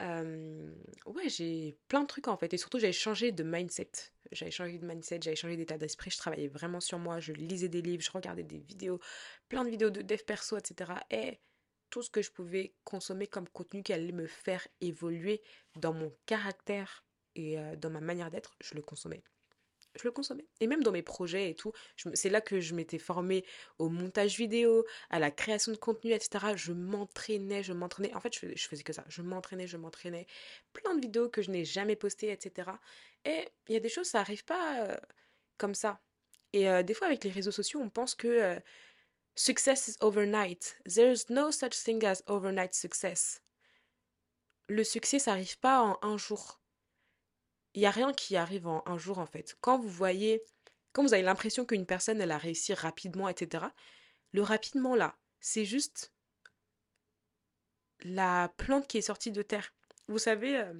ouais, 0.00 1.28
j'ai 1.28 1.78
plein 1.88 2.02
de 2.02 2.06
trucs 2.06 2.26
en 2.28 2.36
fait. 2.36 2.52
Et 2.52 2.58
surtout, 2.58 2.78
j'avais 2.78 2.92
changé 2.92 3.30
de 3.32 3.44
mindset. 3.44 3.90
J'avais 4.32 4.50
changé 4.50 4.78
de 4.78 4.86
mindset, 4.86 5.20
j'avais 5.22 5.36
changé 5.36 5.56
d'état 5.56 5.78
d'esprit. 5.78 6.10
Je 6.10 6.18
travaillais 6.18 6.48
vraiment 6.48 6.80
sur 6.80 6.98
moi. 6.98 7.20
Je 7.20 7.32
lisais 7.32 7.68
des 7.68 7.82
livres, 7.82 8.02
je 8.02 8.10
regardais 8.10 8.42
des 8.42 8.58
vidéos, 8.58 8.98
plein 9.48 9.64
de 9.64 9.70
vidéos 9.70 9.90
de 9.90 10.02
dev 10.02 10.22
perso, 10.26 10.56
etc. 10.56 10.92
Et 11.10 11.38
tout 11.90 12.02
ce 12.02 12.10
que 12.10 12.22
je 12.22 12.30
pouvais 12.30 12.74
consommer 12.84 13.26
comme 13.26 13.48
contenu 13.48 13.82
qui 13.82 13.92
allait 13.92 14.12
me 14.12 14.26
faire 14.26 14.66
évoluer 14.80 15.42
dans 15.76 15.92
mon 15.92 16.12
caractère 16.26 17.04
et 17.34 17.56
dans 17.76 17.90
ma 17.90 18.00
manière 18.00 18.30
d'être, 18.30 18.56
je 18.60 18.74
le 18.74 18.82
consommais 18.82 19.22
je 19.94 20.04
le 20.04 20.12
consommais. 20.12 20.46
Et 20.60 20.66
même 20.66 20.82
dans 20.82 20.92
mes 20.92 21.02
projets 21.02 21.50
et 21.50 21.54
tout, 21.54 21.72
c'est 22.14 22.30
là 22.30 22.40
que 22.40 22.60
je 22.60 22.74
m'étais 22.74 22.98
formée 22.98 23.44
au 23.78 23.88
montage 23.88 24.36
vidéo, 24.36 24.84
à 25.10 25.18
la 25.18 25.30
création 25.30 25.72
de 25.72 25.76
contenu, 25.76 26.12
etc. 26.12 26.54
Je 26.56 26.72
m'entraînais, 26.72 27.62
je 27.62 27.72
m'entraînais. 27.72 28.14
En 28.14 28.20
fait, 28.20 28.34
je 28.34 28.68
faisais, 28.68 28.82
que 28.82 28.92
ça. 28.92 29.04
Je 29.08 29.22
m'entraînais, 29.22 29.66
je 29.66 29.76
m'entraînais. 29.76 30.26
Plein 30.72 30.94
de 30.94 31.00
vidéos 31.00 31.28
que 31.28 31.42
je 31.42 31.50
n'ai 31.50 31.64
jamais 31.64 31.96
postées, 31.96 32.30
etc. 32.30 32.70
Et 33.24 33.48
il 33.68 33.74
y 33.74 33.76
a 33.76 33.80
des 33.80 33.88
choses, 33.88 34.06
ça 34.06 34.18
n'arrive 34.18 34.44
pas 34.44 34.86
euh, 34.86 34.96
comme 35.58 35.74
ça. 35.74 36.00
Et 36.52 36.68
euh, 36.68 36.82
des 36.82 36.94
fois, 36.94 37.06
avec 37.06 37.24
les 37.24 37.30
réseaux 37.30 37.50
sociaux, 37.52 37.80
on 37.80 37.90
pense 37.90 38.14
que 38.14 38.28
euh, 38.28 38.60
success 39.34 39.88
is 39.88 39.96
overnight. 40.00 40.78
There's 40.86 41.28
no 41.30 41.50
such 41.50 41.82
thing 41.82 42.04
as 42.04 42.22
overnight 42.26 42.74
success. 42.74 43.42
Le 44.68 44.84
succès, 44.84 45.18
ça 45.18 45.32
n'arrive 45.32 45.58
pas 45.58 45.82
en 45.82 45.98
un 46.02 46.16
jour 46.16 46.61
il 47.74 47.80
n'y 47.80 47.86
a 47.86 47.90
rien 47.90 48.12
qui 48.12 48.36
arrive 48.36 48.66
en 48.66 48.82
un 48.86 48.98
jour 48.98 49.18
en 49.18 49.26
fait. 49.26 49.56
Quand 49.60 49.78
vous 49.78 49.88
voyez, 49.88 50.42
quand 50.92 51.02
vous 51.02 51.14
avez 51.14 51.22
l'impression 51.22 51.64
qu'une 51.64 51.86
personne 51.86 52.20
elle 52.20 52.30
a 52.30 52.38
réussi 52.38 52.74
rapidement, 52.74 53.28
etc., 53.28 53.66
le 54.32 54.42
rapidement 54.42 54.94
là, 54.94 55.16
c'est 55.40 55.64
juste 55.64 56.12
la 58.04 58.52
plante 58.56 58.86
qui 58.86 58.98
est 58.98 59.02
sortie 59.02 59.32
de 59.32 59.42
terre. 59.42 59.72
Vous 60.08 60.18
savez, 60.18 60.56
euh, 60.58 60.74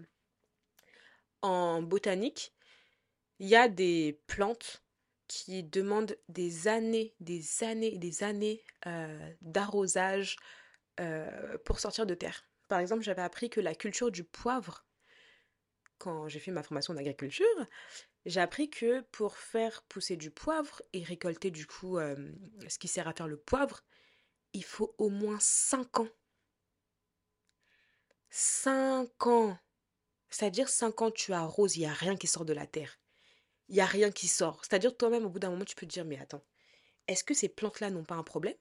en 1.42 1.82
botanique, 1.82 2.52
il 3.38 3.48
y 3.48 3.56
a 3.56 3.68
des 3.68 4.20
plantes 4.26 4.82
qui 5.28 5.62
demandent 5.62 6.16
des 6.28 6.68
années, 6.68 7.14
des 7.20 7.64
années 7.64 7.96
des 7.98 8.22
années 8.22 8.62
euh, 8.86 9.32
d'arrosage 9.40 10.36
euh, 11.00 11.56
pour 11.64 11.80
sortir 11.80 12.06
de 12.06 12.14
terre. 12.14 12.44
Par 12.68 12.80
exemple, 12.80 13.02
j'avais 13.02 13.22
appris 13.22 13.50
que 13.50 13.60
la 13.60 13.74
culture 13.74 14.10
du 14.10 14.24
poivre, 14.24 14.84
quand 16.02 16.26
j'ai 16.26 16.40
fait 16.40 16.50
ma 16.50 16.64
formation 16.64 16.94
d'agriculture, 16.94 17.46
j'ai 18.26 18.40
appris 18.40 18.68
que 18.68 19.02
pour 19.12 19.36
faire 19.36 19.82
pousser 19.84 20.16
du 20.16 20.32
poivre 20.32 20.82
et 20.92 21.04
récolter 21.04 21.52
du 21.52 21.64
coup 21.64 21.98
ce 21.98 22.78
qui 22.80 22.88
sert 22.88 23.06
à 23.06 23.12
faire 23.12 23.28
le 23.28 23.36
poivre, 23.36 23.84
il 24.52 24.64
faut 24.64 24.96
au 24.98 25.10
moins 25.10 25.38
5 25.40 26.00
ans. 26.00 26.08
5 28.30 29.26
ans 29.28 29.56
C'est-à-dire 30.28 30.68
5 30.68 31.02
ans, 31.02 31.10
tu 31.12 31.32
arroses, 31.32 31.76
il 31.76 31.80
n'y 31.80 31.86
a 31.86 31.92
rien 31.92 32.16
qui 32.16 32.26
sort 32.26 32.44
de 32.44 32.52
la 32.52 32.66
terre. 32.66 32.98
Il 33.68 33.76
n'y 33.76 33.80
a 33.80 33.86
rien 33.86 34.10
qui 34.10 34.26
sort. 34.26 34.64
C'est-à-dire 34.64 34.96
toi-même, 34.96 35.24
au 35.24 35.30
bout 35.30 35.38
d'un 35.38 35.50
moment, 35.50 35.64
tu 35.64 35.76
peux 35.76 35.86
te 35.86 35.92
dire, 35.92 36.04
mais 36.04 36.18
attends, 36.18 36.44
est-ce 37.06 37.22
que 37.22 37.34
ces 37.34 37.48
plantes-là 37.48 37.90
n'ont 37.90 38.04
pas 38.04 38.16
un 38.16 38.24
problème? 38.24 38.56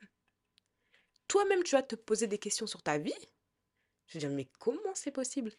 Toi-même, 1.27 1.63
tu 1.63 1.71
vas 1.71 1.82
te 1.82 1.95
poser 1.95 2.27
des 2.27 2.38
questions 2.38 2.67
sur 2.67 2.84
ta 2.84 2.99
vie? 2.99 3.13
Je 4.06 4.13
veux 4.13 4.19
dire, 4.19 4.30
mais 4.30 4.47
comment 4.60 4.93
c'est 4.93 5.12
possible? 5.12 5.51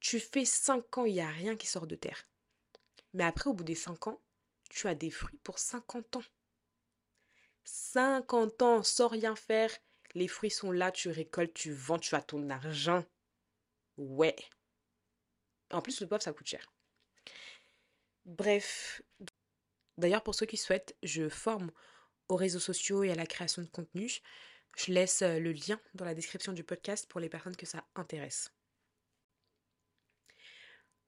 Tu 0.00 0.18
fais 0.18 0.44
5 0.44 0.98
ans, 0.98 1.04
il 1.04 1.14
n'y 1.14 1.20
a 1.20 1.28
rien 1.28 1.56
qui 1.56 1.66
sort 1.66 1.86
de 1.86 1.94
terre. 1.94 2.26
Mais 3.12 3.24
après, 3.24 3.50
au 3.50 3.54
bout 3.54 3.64
des 3.64 3.74
5 3.74 4.08
ans, 4.08 4.20
tu 4.70 4.88
as 4.88 4.94
des 4.94 5.10
fruits 5.10 5.38
pour 5.42 5.58
50 5.58 6.16
ans. 6.16 6.22
50 7.64 8.62
ans 8.62 8.82
sans 8.82 9.08
rien 9.08 9.36
faire, 9.36 9.70
les 10.14 10.28
fruits 10.28 10.50
sont 10.50 10.72
là, 10.72 10.90
tu 10.90 11.10
récoltes, 11.10 11.54
tu 11.54 11.72
vends, 11.72 11.98
tu 11.98 12.14
as 12.14 12.22
ton 12.22 12.48
argent. 12.50 13.04
Ouais. 13.96 14.36
En 15.70 15.82
plus, 15.82 16.00
le 16.00 16.08
poivre, 16.08 16.22
ça 16.22 16.32
coûte 16.32 16.46
cher. 16.46 16.72
Bref. 18.24 19.02
D'ailleurs, 19.98 20.22
pour 20.22 20.34
ceux 20.34 20.46
qui 20.46 20.56
souhaitent, 20.56 20.96
je 21.02 21.28
forme 21.28 21.70
aux 22.28 22.36
réseaux 22.36 22.60
sociaux 22.60 23.02
et 23.02 23.10
à 23.10 23.14
la 23.14 23.26
création 23.26 23.62
de 23.62 23.68
contenu. 23.68 24.10
Je 24.76 24.92
laisse 24.92 25.22
euh, 25.22 25.38
le 25.38 25.52
lien 25.52 25.80
dans 25.94 26.04
la 26.04 26.14
description 26.14 26.52
du 26.52 26.64
podcast 26.64 27.08
pour 27.08 27.20
les 27.20 27.28
personnes 27.28 27.56
que 27.56 27.66
ça 27.66 27.84
intéresse. 27.94 28.52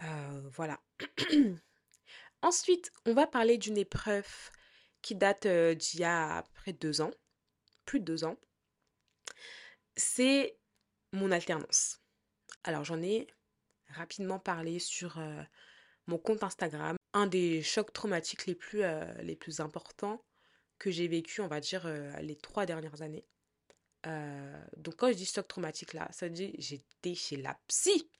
Euh, 0.02 0.40
voilà. 0.50 0.80
Ensuite, 2.42 2.90
on 3.06 3.14
va 3.14 3.26
parler 3.26 3.58
d'une 3.58 3.78
épreuve 3.78 4.26
qui 5.00 5.14
date 5.14 5.46
euh, 5.46 5.74
d'il 5.74 6.00
y 6.00 6.04
a 6.04 6.42
près 6.54 6.72
de 6.72 6.78
deux 6.78 7.00
ans, 7.00 7.12
plus 7.84 8.00
de 8.00 8.04
deux 8.04 8.24
ans. 8.24 8.36
C'est 9.96 10.58
mon 11.12 11.30
alternance. 11.30 12.00
Alors 12.64 12.84
j'en 12.84 13.02
ai 13.02 13.26
rapidement 13.88 14.38
parlé 14.38 14.78
sur 14.78 15.20
mon 16.06 16.16
compte 16.16 16.42
Instagram. 16.42 16.96
Un 17.12 17.26
des 17.26 17.62
chocs 17.62 17.92
traumatiques 17.92 18.46
les 18.46 18.54
plus, 18.54 18.82
les 19.20 19.36
plus 19.36 19.60
importants 19.60 20.24
que 20.78 20.90
j'ai 20.90 21.08
vécu, 21.08 21.42
on 21.42 21.48
va 21.48 21.60
dire, 21.60 21.86
les 22.22 22.36
trois 22.36 22.64
dernières 22.64 23.02
années. 23.02 23.26
donc 24.78 24.96
quand 24.96 25.08
je 25.08 25.16
dis 25.16 25.26
choc 25.26 25.46
traumatique 25.46 25.92
là, 25.92 26.08
ça 26.12 26.26
veut 26.26 26.32
dire 26.32 26.50
j'étais 26.56 27.14
chez 27.14 27.36
la 27.36 27.60
psy. 27.66 28.10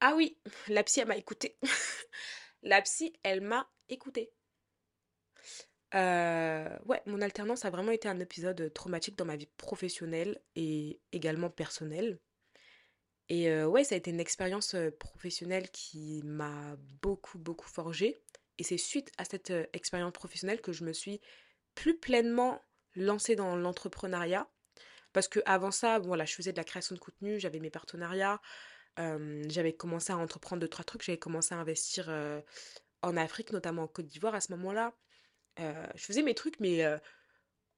Ah 0.00 0.14
oui, 0.14 0.38
la 0.68 0.82
psy, 0.84 1.00
elle 1.00 1.08
m'a 1.08 1.16
écouté. 1.16 1.56
la 2.62 2.82
psy, 2.82 3.12
elle 3.22 3.40
m'a 3.40 3.68
écouté. 3.88 4.32
ouais, 5.94 7.02
mon 7.06 7.22
alternance 7.22 7.64
a 7.64 7.70
vraiment 7.70 7.92
été 7.92 8.08
un 8.08 8.20
épisode 8.20 8.72
traumatique 8.74 9.16
dans 9.16 9.24
ma 9.24 9.36
vie 9.36 9.48
professionnelle 9.56 10.40
et 10.54 11.00
également 11.12 11.50
personnelle. 11.50 12.18
Et 13.28 13.64
ouais, 13.64 13.84
ça 13.84 13.94
a 13.94 13.98
été 13.98 14.10
une 14.10 14.20
expérience 14.20 14.76
professionnelle 15.00 15.70
qui 15.70 16.22
m'a 16.24 16.76
beaucoup, 17.00 17.38
beaucoup 17.38 17.68
forgée. 17.68 18.22
Et 18.58 18.62
c'est 18.62 18.78
suite 18.78 19.10
à 19.18 19.24
cette 19.24 19.52
expérience 19.72 20.12
professionnelle 20.12 20.60
que 20.60 20.72
je 20.72 20.84
me 20.84 20.92
suis 20.92 21.20
plus 21.74 21.98
pleinement 21.98 22.60
lancée 22.94 23.36
dans 23.36 23.56
l'entrepreneuriat. 23.56 24.48
Parce 25.12 25.28
que 25.28 25.40
avant 25.46 25.70
ça, 25.70 25.98
voilà, 25.98 26.24
je 26.24 26.34
faisais 26.34 26.52
de 26.52 26.56
la 26.58 26.64
création 26.64 26.94
de 26.94 27.00
contenu, 27.00 27.40
j'avais 27.40 27.60
mes 27.60 27.70
partenariats, 27.70 28.40
j'avais 28.96 29.72
commencé 29.72 30.12
à 30.12 30.16
entreprendre 30.16 30.60
deux, 30.60 30.68
trois 30.68 30.84
trucs, 30.84 31.02
j'avais 31.02 31.18
commencé 31.18 31.54
à 31.54 31.58
investir 31.58 32.10
en 33.02 33.16
Afrique, 33.16 33.52
notamment 33.52 33.84
en 33.84 33.88
Côte 33.88 34.06
d'Ivoire 34.06 34.34
à 34.34 34.40
ce 34.40 34.52
moment-là. 34.52 34.94
je 35.58 36.02
faisais 36.02 36.22
mes 36.22 36.34
trucs, 36.34 36.60
mais 36.60 36.84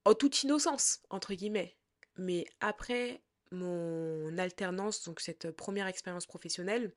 en 0.05 0.13
toute 0.13 0.43
innocence, 0.43 1.01
entre 1.09 1.33
guillemets. 1.33 1.77
Mais 2.17 2.45
après, 2.59 3.21
mon 3.51 4.37
alternance, 4.37 5.03
donc 5.03 5.19
cette 5.19 5.51
première 5.51 5.87
expérience 5.87 6.25
professionnelle, 6.25 6.93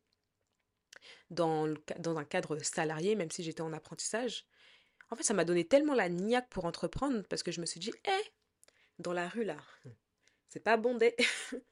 dans, 1.31 1.67
un 1.67 2.25
cadre 2.25 2.59
salarié, 2.59 3.15
même 3.15 3.31
si 3.31 3.43
j'étais 3.43 3.63
en 3.63 3.73
apprentissage, 3.73 4.47
en 5.11 5.17
fait, 5.17 5.25
ça 5.25 5.35
m'a 5.35 5.45
donné 5.45 5.67
tellement 5.67 5.95
la 5.95 6.09
niaque 6.09 6.49
pour 6.49 6.65
entreprendre 6.65 7.23
parce 7.29 7.43
que 7.43 7.53
je 7.53 7.61
me 7.61 7.67
suis 7.67 7.81
dit, 7.81 7.93
hé, 8.05 8.33
dans 8.99 9.13
la 9.13 9.29
rue 9.29 9.45
là, 9.45 9.57
c'est 10.49 10.61
pas 10.61 10.77
bondé. 10.77 11.15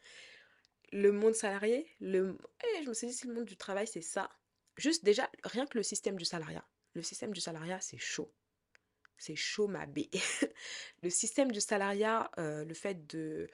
le 0.93 1.13
monde 1.13 1.35
salarié, 1.35 1.87
le... 2.01 2.37
je 2.83 2.89
me 2.89 2.95
suis 2.95 3.07
dit, 3.09 3.13
si 3.13 3.27
le 3.27 3.35
monde 3.35 3.45
du 3.45 3.57
travail, 3.57 3.87
c'est 3.87 4.01
ça. 4.01 4.31
Juste 4.77 5.05
déjà, 5.05 5.31
rien 5.45 5.67
que 5.67 5.79
le 5.79 5.83
système 5.83 6.17
du 6.17 6.25
salariat. 6.25 6.67
Le 6.95 7.03
système 7.03 7.33
du 7.33 7.41
salariat, 7.41 7.81
c'est 7.81 7.99
chaud. 7.99 8.33
C'est 9.19 9.37
chaud, 9.37 9.69
ma 9.69 9.87
bé. 9.87 10.09
le 11.03 11.11
système 11.11 11.53
du 11.53 11.61
salariat, 11.61 12.31
euh, 12.39 12.65
le 12.65 12.75
fait 12.75 13.07
de 13.07 13.49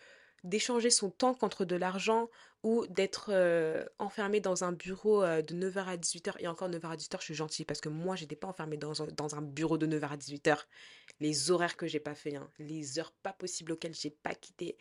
d'échanger 0.44 0.90
son 0.90 1.10
temps 1.10 1.34
contre 1.34 1.64
de 1.64 1.74
l'argent 1.74 2.28
ou 2.62 2.86
d'être 2.86 3.30
euh, 3.32 3.84
enfermé 3.98 4.38
dans 4.40 4.62
un 4.62 4.70
bureau 4.70 5.22
euh, 5.24 5.42
de 5.42 5.54
9h 5.54 5.84
à 5.86 5.96
18h. 5.96 6.34
Et 6.38 6.46
encore 6.46 6.68
9h 6.68 6.86
à 6.86 6.96
18h, 6.96 7.18
je 7.18 7.24
suis 7.24 7.34
gentille 7.34 7.64
parce 7.64 7.80
que 7.80 7.88
moi, 7.88 8.14
j'étais 8.14 8.36
pas 8.36 8.46
enfermée 8.46 8.76
dans 8.76 9.02
un, 9.02 9.06
dans 9.06 9.34
un 9.34 9.42
bureau 9.42 9.76
de 9.76 9.86
9h 9.86 10.08
à 10.08 10.16
18h. 10.16 10.64
Les 11.18 11.50
horaires 11.50 11.76
que 11.76 11.86
j'ai 11.86 12.00
pas 12.00 12.14
fait, 12.14 12.36
hein, 12.36 12.48
les 12.58 12.98
heures 12.98 13.12
pas 13.12 13.32
possibles 13.32 13.72
auxquelles 13.72 13.94
j'ai 13.94 14.10
pas 14.10 14.34
quitté 14.34 14.78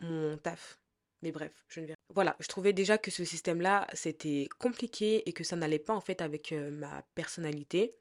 mon 0.00 0.38
taf. 0.38 0.80
Mais 1.22 1.32
bref, 1.32 1.52
je 1.68 1.80
ne 1.80 1.94
Voilà, 2.14 2.36
je 2.40 2.48
trouvais 2.48 2.72
déjà 2.72 2.96
que 2.98 3.10
ce 3.10 3.24
système-là, 3.24 3.86
c'était 3.92 4.48
compliqué 4.58 5.28
et 5.28 5.32
que 5.32 5.44
ça 5.44 5.56
n'allait 5.56 5.78
pas 5.78 5.94
en 5.94 6.00
fait 6.00 6.22
avec 6.22 6.52
euh, 6.52 6.70
ma 6.70 7.02
personnalité. 7.14 7.94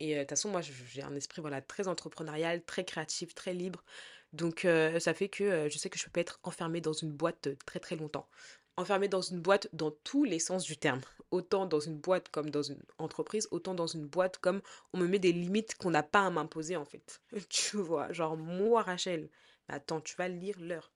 Et 0.00 0.14
de 0.14 0.20
toute 0.20 0.30
façon, 0.30 0.48
moi, 0.48 0.62
j'ai 0.62 1.02
un 1.02 1.14
esprit 1.14 1.40
voilà, 1.40 1.60
très 1.60 1.86
entrepreneurial, 1.86 2.64
très 2.64 2.84
créatif, 2.84 3.34
très 3.34 3.52
libre. 3.52 3.84
Donc 4.32 4.66
ça 5.00 5.14
fait 5.14 5.28
que 5.28 5.68
je 5.68 5.78
sais 5.78 5.90
que 5.90 5.98
je 5.98 6.04
peux 6.04 6.10
pas 6.10 6.20
être 6.20 6.38
enfermée 6.44 6.80
dans 6.80 6.92
une 6.92 7.10
boîte 7.10 7.48
très 7.66 7.80
très 7.80 7.96
longtemps. 7.96 8.28
Enfermée 8.76 9.08
dans 9.08 9.20
une 9.20 9.40
boîte 9.40 9.68
dans 9.72 9.90
tous 9.90 10.24
les 10.24 10.38
sens 10.38 10.64
du 10.64 10.76
terme. 10.76 11.00
Autant 11.30 11.66
dans 11.66 11.80
une 11.80 11.98
boîte 11.98 12.28
comme 12.28 12.50
dans 12.50 12.62
une 12.62 12.82
entreprise, 12.98 13.48
autant 13.50 13.74
dans 13.74 13.86
une 13.86 14.06
boîte 14.06 14.38
comme 14.38 14.62
on 14.92 14.98
me 14.98 15.06
met 15.06 15.18
des 15.18 15.32
limites 15.32 15.74
qu'on 15.76 15.90
n'a 15.90 16.02
pas 16.02 16.26
à 16.26 16.30
m'imposer 16.30 16.76
en 16.76 16.84
fait. 16.84 17.20
Tu 17.48 17.76
vois, 17.76 18.12
genre 18.12 18.36
moi 18.36 18.82
Rachel, 18.82 19.28
attends, 19.68 20.00
tu 20.00 20.14
vas 20.16 20.28
lire 20.28 20.58
l'heure. 20.60 20.92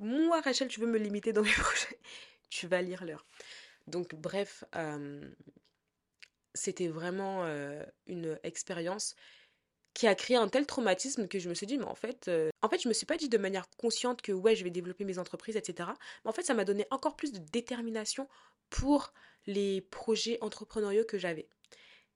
Moi 0.00 0.40
Rachel, 0.40 0.68
tu 0.68 0.80
veux 0.80 0.86
me 0.86 0.98
limiter 0.98 1.32
dans 1.32 1.42
mes 1.42 1.52
projets, 1.58 1.98
tu 2.48 2.66
vas 2.66 2.82
lire 2.82 3.04
l'heure. 3.04 3.24
Donc 3.86 4.14
bref, 4.14 4.64
c'était 6.54 6.88
vraiment 6.88 7.44
une 8.06 8.38
expérience 8.42 9.14
qui 9.94 10.06
a 10.06 10.14
créé 10.14 10.36
un 10.36 10.48
tel 10.48 10.66
traumatisme 10.66 11.26
que 11.28 11.38
je 11.38 11.48
me 11.48 11.54
suis 11.54 11.66
dit, 11.66 11.78
mais 11.78 11.84
en 11.84 11.94
fait, 11.94 12.28
euh, 12.28 12.50
en 12.62 12.68
fait, 12.68 12.80
je 12.80 12.88
me 12.88 12.92
suis 12.92 13.06
pas 13.06 13.16
dit 13.16 13.28
de 13.28 13.38
manière 13.38 13.68
consciente 13.76 14.22
que 14.22 14.32
ouais, 14.32 14.54
je 14.54 14.64
vais 14.64 14.70
développer 14.70 15.04
mes 15.04 15.18
entreprises, 15.18 15.56
etc. 15.56 15.90
Mais 16.24 16.30
en 16.30 16.32
fait, 16.32 16.42
ça 16.42 16.54
m'a 16.54 16.64
donné 16.64 16.86
encore 16.90 17.16
plus 17.16 17.32
de 17.32 17.38
détermination 17.38 18.28
pour 18.70 19.12
les 19.46 19.80
projets 19.80 20.38
entrepreneuriaux 20.42 21.04
que 21.04 21.18
j'avais. 21.18 21.48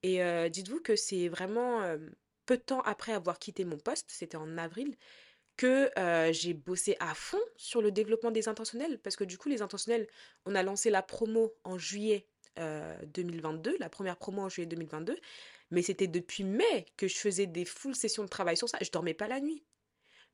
Et 0.03 0.23
euh, 0.23 0.49
dites-vous 0.49 0.81
que 0.81 0.97
c'est 0.97 1.29
vraiment 1.29 1.83
euh, 1.83 1.99
peu 2.47 2.57
de 2.57 2.63
temps 2.63 2.81
après 2.83 3.13
avoir 3.13 3.39
quitté 3.39 3.65
mon 3.65 3.79
poste, 3.79 4.07
c'était 4.09 4.37
en 4.37 4.57
avril, 4.59 4.97
que 5.57 5.91
j'ai 6.33 6.55
bossé 6.55 6.97
à 7.01 7.15
fond 7.15 7.41
sur 7.57 7.83
le 7.83 7.91
développement 7.93 8.31
des 8.31 8.49
intentionnels. 8.49 8.99
Parce 8.99 9.17
que 9.17 9.25
du 9.25 9.39
coup, 9.39 9.49
les 9.49 9.63
intentionnels, 9.63 10.09
on 10.47 10.55
a 10.55 10.63
lancé 10.63 10.91
la 10.91 11.03
promo 11.03 11.53
en 11.65 11.79
juillet 11.79 12.29
2022, 12.57 13.77
la 13.79 13.89
première 13.89 14.17
promo 14.17 14.43
en 14.43 14.49
juillet 14.49 14.67
2022. 14.67 15.17
Mais 15.71 15.83
c'était 15.83 16.07
depuis 16.07 16.45
mai 16.45 16.87
que 16.97 17.09
je 17.09 17.17
faisais 17.17 17.47
des 17.47 17.65
full 17.65 17.95
sessions 17.95 18.25
de 18.25 18.29
travail 18.29 18.57
sur 18.57 18.69
ça. 18.69 18.79
Je 18.81 18.91
dormais 18.91 19.15
pas 19.15 19.29
la 19.29 19.41
nuit. 19.41 19.65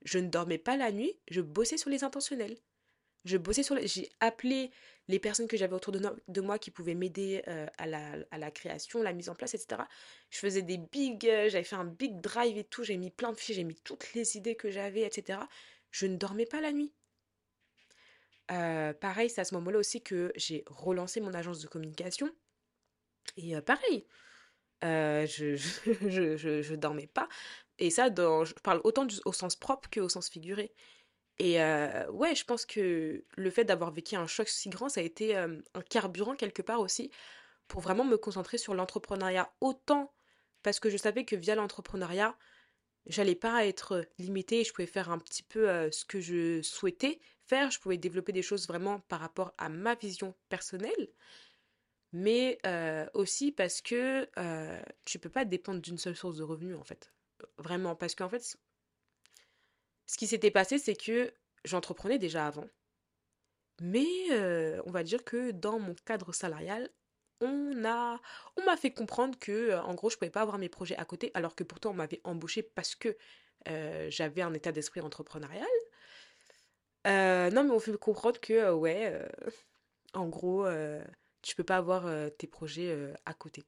Je 0.05 0.19
ne 0.19 0.29
dormais 0.29 0.59
pas 0.59 0.77
la 0.77 0.93
nuit, 0.93 1.19
je 1.31 1.41
bossais 1.41 1.77
sur 1.77 1.91
les 1.91 2.05
intentionnels. 2.05 2.57
Je 3.27 3.37
bossais 3.37 3.63
sur 3.63 3.75
les... 3.75 3.87
J'ai 3.87 4.09
appelé 4.21 4.71
les 5.11 5.19
personnes 5.19 5.49
que 5.49 5.57
j'avais 5.57 5.75
autour 5.75 5.93
de, 5.93 6.41
moi 6.41 6.59
qui 6.59 6.71
pouvaient 6.71 6.95
m'aider 6.95 7.43
euh, 7.49 7.67
à, 7.79 7.87
la, 7.87 8.51
création, 8.51 9.03
la 9.03 9.13
mise 9.13 9.29
en 9.29 9.35
place, 9.35 9.55
etc. 9.55 9.83
Je 10.31 10.39
faisais 10.39 10.63
des 10.63 10.79
big... 10.79 11.27
Euh, 11.29 11.49
j'avais 11.49 11.65
fait 11.65 11.77
un 11.77 11.85
big 11.85 12.21
drive 12.21 12.57
et 12.57 12.65
tout. 12.65 12.85
J'ai 12.85 12.97
mis 12.97 13.11
plein 13.11 13.33
de 13.33 13.37
fiches, 13.37 13.57
j'ai 13.57 13.65
mis 13.65 13.75
toutes 13.75 14.15
les 14.15 14.37
idées 14.37 14.55
que 14.55 14.71
j'avais, 14.71 15.03
etc. 15.03 15.41
Je 15.91 16.07
ne 16.07 16.17
dormais 16.17 16.47
pas 16.47 16.61
la 16.61 16.73
nuit. 16.73 16.93
Euh, 18.53 18.93
pareil, 18.95 19.29
c'est 19.29 19.41
à 19.41 19.45
ce 19.45 19.55
moment-là 19.55 19.79
aussi 19.79 20.03
que 20.03 20.33
j'ai 20.37 20.65
relancé 20.67 21.21
mon 21.21 21.35
agence 21.35 21.61
de 21.61 21.67
communication. 21.67 22.31
Et 23.37 23.61
pareil, 23.61 24.07
je, 24.83 25.57
je, 25.57 26.75
dormais 26.75 27.09
pas. 27.09 27.29
Et 27.79 27.91
ça, 27.91 28.09
je 28.09 28.53
parle 28.63 28.81
autant 28.85 29.07
au 29.25 29.33
sens 29.33 29.57
propre 29.57 29.91
qu'au 29.91 30.09
sens 30.09 30.29
figuré. 30.29 30.73
Et 31.41 31.59
euh, 31.63 32.07
ouais, 32.11 32.35
je 32.35 32.45
pense 32.45 32.67
que 32.67 33.25
le 33.35 33.51
fait 33.51 33.65
d'avoir 33.65 33.91
vécu 33.93 34.15
un 34.15 34.27
choc 34.27 34.47
si 34.47 34.69
grand, 34.69 34.91
ça 34.91 35.01
a 35.01 35.05
été 35.05 35.35
euh, 35.39 35.57
un 35.73 35.81
carburant 35.81 36.37
quelque 36.37 36.61
part 36.61 36.81
aussi 36.81 37.11
pour 37.67 37.81
vraiment 37.81 38.05
me 38.05 38.19
concentrer 38.19 38.59
sur 38.59 38.75
l'entrepreneuriat. 38.75 39.51
Autant 39.63 40.13
parce 40.63 40.81
que 40.81 40.91
je 40.91 40.99
savais 40.99 41.25
que 41.25 41.37
via 41.37 41.55
l'entrepreneuriat, 41.55 42.37
j'allais 43.07 43.35
pas 43.35 43.65
être 43.65 44.05
limitée, 44.19 44.65
je 44.65 44.73
pouvais 44.75 44.87
faire 44.87 45.11
un 45.11 45.19
petit 45.19 45.43
peu 45.43 45.91
ce 45.91 46.05
que 46.05 46.21
je 46.21 46.61
souhaitais 46.61 47.21
faire, 47.47 47.71
je 47.71 47.81
pouvais 47.81 47.97
développer 47.97 48.33
des 48.33 48.43
choses 48.43 48.69
vraiment 48.69 49.01
par 49.09 49.21
rapport 49.21 49.55
à 49.57 49.71
ma 49.71 49.95
vision 49.95 50.35
personnelle 50.51 51.09
mais 52.13 52.59
aussi 53.15 53.51
parce 53.51 53.81
que 53.81 54.29
tu 55.07 55.19
peux 55.19 55.31
pas 55.31 55.47
dépendre 55.47 55.81
d'une 55.81 55.97
seule 55.97 56.17
source 56.17 56.37
de 56.37 56.43
revenus 56.43 56.77
en 56.77 56.85
fait. 56.85 57.15
Vraiment, 57.57 57.97
parce 57.97 58.15
qu'en 58.15 58.29
fait, 58.29 58.59
ce 60.11 60.17
qui 60.17 60.27
s'était 60.27 60.51
passé, 60.51 60.79
c'est 60.79 60.97
que 60.97 61.33
j'entreprenais 61.65 62.19
déjà 62.19 62.45
avant. 62.45 62.67
Mais 63.81 64.05
on 64.85 64.91
va 64.91 65.05
dire 65.05 65.23
que 65.23 65.53
dans 65.53 65.79
mon 65.79 65.95
cadre 66.05 66.33
salarial, 66.33 66.91
on 67.41 67.85
a, 67.85 68.21
on 68.57 68.65
m'a 68.65 68.77
fait 68.77 68.91
comprendre 68.91 69.39
que, 69.39 69.79
en 69.79 69.95
gros, 69.95 70.11
je 70.11 70.17
pouvais 70.17 70.33
pas 70.33 70.41
avoir 70.41 70.59
mes 70.59 70.69
projets 70.69 70.97
à 70.97 71.05
côté, 71.05 71.31
alors 71.35 71.55
que 71.55 71.63
pourtant 71.63 71.91
on 71.91 71.95
m'avait 71.95 72.21
embauché 72.25 72.65
parce 72.65 72.97
que 72.97 73.17
j'avais 74.09 74.43
un 74.43 74.53
état 74.53 74.73
d'esprit 74.73 75.01
entrepreneurial. 75.01 75.65
non, 77.05 77.63
mais 77.63 77.71
on 77.71 77.79
fait 77.79 77.97
comprendre 77.97 78.41
que, 78.41 78.73
ouais, 78.73 79.17
en 80.13 80.29
gros, 80.29 80.67
tu 81.41 81.55
peux 81.55 81.63
pas 81.63 81.77
avoir 81.77 82.11
tes 82.37 82.49
projets 82.49 83.15
à 83.27 83.33
côté. 83.33 83.63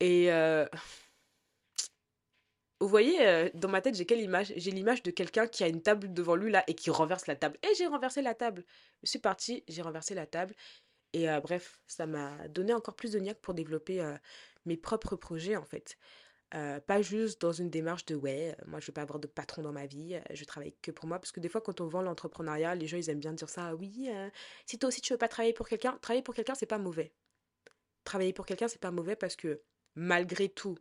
Et 0.00 0.30
vous 2.80 2.88
voyez, 2.88 3.50
dans 3.54 3.68
ma 3.68 3.80
tête, 3.80 3.94
j'ai 3.94 4.06
quelle 4.06 4.20
image? 4.20 4.52
J'ai 4.56 4.70
l'image 4.70 5.02
de 5.02 5.10
quelqu'un 5.10 5.46
qui 5.46 5.64
a 5.64 5.68
une 5.68 5.82
table 5.82 6.12
devant 6.12 6.36
lui 6.36 6.50
là 6.50 6.64
et 6.66 6.74
qui 6.74 6.90
renverse 6.90 7.26
la 7.26 7.36
table. 7.36 7.58
Et 7.62 7.74
j'ai 7.76 7.86
renversé 7.86 8.22
la 8.22 8.34
table. 8.34 8.64
Je 9.02 9.10
suis 9.10 9.18
partie, 9.18 9.64
j'ai 9.68 9.82
renversé 9.82 10.14
la 10.14 10.26
table. 10.26 10.54
Et 11.12 11.26
bref, 11.42 11.80
ça 11.86 12.06
m'a 12.06 12.48
donné 12.48 12.72
encore 12.74 12.94
plus 12.94 13.12
de 13.12 13.18
niaque 13.18 13.40
pour 13.40 13.54
développer 13.54 14.00
mes 14.66 14.76
propres 14.76 15.16
projets 15.16 15.56
en 15.56 15.64
fait. 15.64 15.96
pas 16.50 17.02
juste 17.02 17.40
dans 17.40 17.52
une 17.52 17.70
démarche 17.70 18.04
de 18.06 18.14
ouais, 18.14 18.56
moi 18.66 18.80
je 18.80 18.86
veux 18.86 18.92
pas 18.92 19.02
avoir 19.02 19.18
de 19.18 19.26
patron 19.26 19.62
dans 19.62 19.72
ma 19.72 19.86
vie, 19.86 20.18
je 20.30 20.44
travaille 20.44 20.74
que 20.82 20.90
pour 20.90 21.06
moi. 21.06 21.18
Parce 21.18 21.32
que 21.32 21.40
des 21.40 21.48
fois, 21.48 21.60
quand 21.60 21.80
on 21.80 21.86
vend 21.86 22.02
l'entrepreneuriat, 22.02 22.74
les 22.74 22.86
gens 22.86 22.96
ils 22.96 23.10
aiment 23.10 23.20
bien 23.20 23.32
dire 23.32 23.48
ça. 23.48 23.74
Oui, 23.74 24.10
si 24.66 24.78
toi 24.78 24.88
aussi 24.88 25.00
tu 25.00 25.12
veux 25.12 25.18
pas 25.18 25.28
travailler 25.28 25.52
pour 25.52 25.68
quelqu'un, 25.68 25.98
travailler 26.00 26.22
pour 26.22 26.34
quelqu'un 26.34 26.54
c'est 26.54 26.66
pas 26.66 26.78
mauvais. 26.78 27.12
Travailler 28.04 28.32
pour 28.32 28.46
quelqu'un 28.46 28.68
c'est 28.68 28.80
pas 28.80 28.90
mauvais 28.90 29.16
parce 29.16 29.36
que 29.36 29.60
malgré 29.94 30.48
tout, 30.48 30.78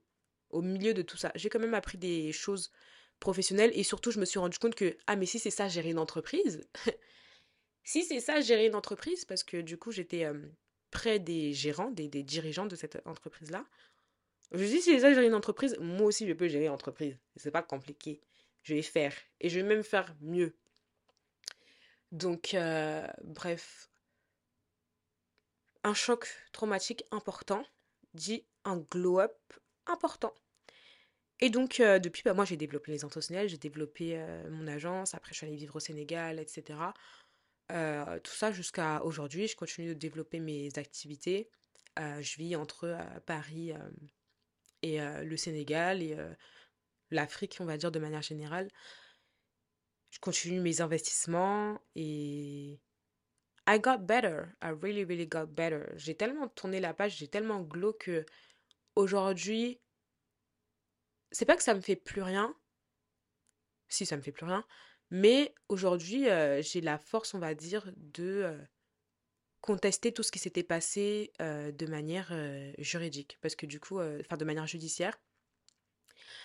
au 0.50 0.62
milieu 0.62 0.94
de 0.94 1.02
tout 1.02 1.18
ça, 1.18 1.32
j'ai 1.36 1.50
quand 1.50 1.60
même 1.60 1.74
appris 1.74 1.98
des 1.98 2.32
choses 2.32 2.72
professionnelles 3.20 3.72
et 3.74 3.84
surtout 3.84 4.12
je 4.12 4.20
me 4.20 4.26
suis 4.26 4.40
rendu 4.40 4.58
compte 4.60 4.76
que 4.76 4.98
ah 5.08 5.16
mais 5.16 5.26
si 5.26 5.40
c'est 5.40 5.52
ça 5.52 5.68
gérer 5.68 5.90
une 5.90 6.00
entreprise, 6.00 6.68
si 7.84 8.04
c'est 8.04 8.20
ça 8.20 8.42
gérer 8.42 8.68
une 8.68 8.76
entreprise 8.76 9.26
parce 9.26 9.44
que 9.44 9.58
du 9.58 9.78
coup 9.78 9.92
j'étais 9.92 10.26
près 10.92 11.20
des 11.20 11.54
gérants, 11.54 11.92
des, 11.92 12.08
dirigeants 12.08 12.66
de 12.66 12.76
cette 12.76 13.02
entreprise 13.06 13.52
là. 13.52 13.66
Je 14.52 14.64
dis 14.64 14.82
si 14.82 14.94
c'est 14.94 15.00
ça 15.00 15.14
gérer 15.14 15.28
une 15.28 15.34
entreprise, 15.36 15.78
moi 15.80 16.08
aussi 16.08 16.28
je 16.28 16.34
peux 16.34 16.48
gérer 16.48 16.66
une 16.66 16.72
entreprise. 16.72 17.18
C'est 17.36 17.52
pas 17.52 17.64
compliqué. 17.64 18.22
Je 18.64 18.76
vais 18.76 18.82
faire 18.82 19.14
et 19.42 19.50
je 19.50 19.60
vais 19.60 19.66
même 19.66 19.84
faire 19.84 20.16
mieux. 20.22 20.56
Donc 22.12 22.56
bref, 23.24 23.90
un 25.84 25.94
choc 25.94 26.28
traumatique 26.52 27.04
important 27.12 27.66
dit 28.14 28.46
un 28.64 28.78
glow-up 28.78 29.38
important. 29.90 30.34
Et 31.40 31.50
donc, 31.50 31.80
euh, 31.80 32.00
depuis, 32.00 32.24
bah, 32.24 32.34
moi, 32.34 32.46
j'ai 32.46 32.58
développé 32.58 32.92
les 32.92 33.06
intentionnels, 33.06 33.48
j'ai 33.48 33.58
développé 33.58 34.18
euh, 34.18 34.50
mon 34.50 34.68
agence, 34.68 35.14
après, 35.14 35.34
je 35.34 35.38
suis 35.38 35.48
allée 35.48 35.56
vivre 35.56 35.76
au 35.76 35.80
Sénégal, 35.80 36.40
etc. 36.40 36.80
Euh, 37.72 38.20
tout 38.20 38.34
ça 38.34 38.52
jusqu'à 38.52 39.04
aujourd'hui, 39.04 39.48
je 39.48 39.56
continue 39.56 39.90
de 39.90 39.94
développer 39.94 40.40
mes 40.40 40.70
activités. 40.78 41.50
je 41.98 42.38
vis 42.38 42.56
entre 42.56 42.98
Paris 43.26 43.74
et 44.84 45.00
le 45.00 45.38
Sénégal 45.38 46.02
et 46.02 46.16
l'Afrique, 47.12 47.58
on 47.60 47.66
va 47.66 47.78
dire, 47.78 47.92
de 47.92 48.00
manière 48.00 48.22
générale. 48.22 48.70
Je 50.12 50.20
continue 50.20 50.60
mes 50.62 50.82
investissements 50.82 51.80
et 51.96 52.80
I 53.68 53.80
got 53.80 53.98
better. 54.00 54.56
I 54.62 54.70
really, 54.70 55.04
really 55.04 55.28
got 55.28 55.48
better. 55.48 55.84
J'ai 55.96 56.16
tellement 56.16 56.48
tourné 56.48 56.80
la 56.80 56.94
page, 56.94 57.18
j'ai 57.18 57.28
tellement 57.28 57.62
glow 57.62 57.94
que 57.94 58.26
aujourd'hui, 58.98 59.80
c'est 61.32 61.46
pas 61.46 61.56
que 61.56 61.64
ça 61.64 61.74
me 61.74 61.82
fait 61.82 61.96
plus 61.96 62.22
rien. 62.22 62.56
Si, 63.88 64.06
ça 64.06 64.18
me 64.18 64.22
fait 64.22 64.32
plus 64.32 64.46
rien. 64.46 64.66
Mais 65.12 65.54
aujourd'hui, 65.70 66.30
euh, 66.30 66.62
j'ai 66.62 66.82
la 66.82 66.98
force, 66.98 67.34
on 67.34 67.40
va 67.40 67.54
dire, 67.54 67.90
de 67.96 68.44
euh, 68.44 68.58
contester 69.62 70.12
tout 70.12 70.24
ce 70.24 70.32
qui 70.32 70.40
s'était 70.40 70.64
passé 70.64 71.32
euh, 71.42 71.72
de 71.72 71.86
manière 71.86 72.34
juridique. 72.80 73.38
Parce 73.42 73.56
que 73.56 73.66
du 73.66 73.80
coup, 73.80 74.00
enfin, 74.00 74.36
de 74.38 74.46
manière 74.46 74.68
judiciaire. 74.68 75.18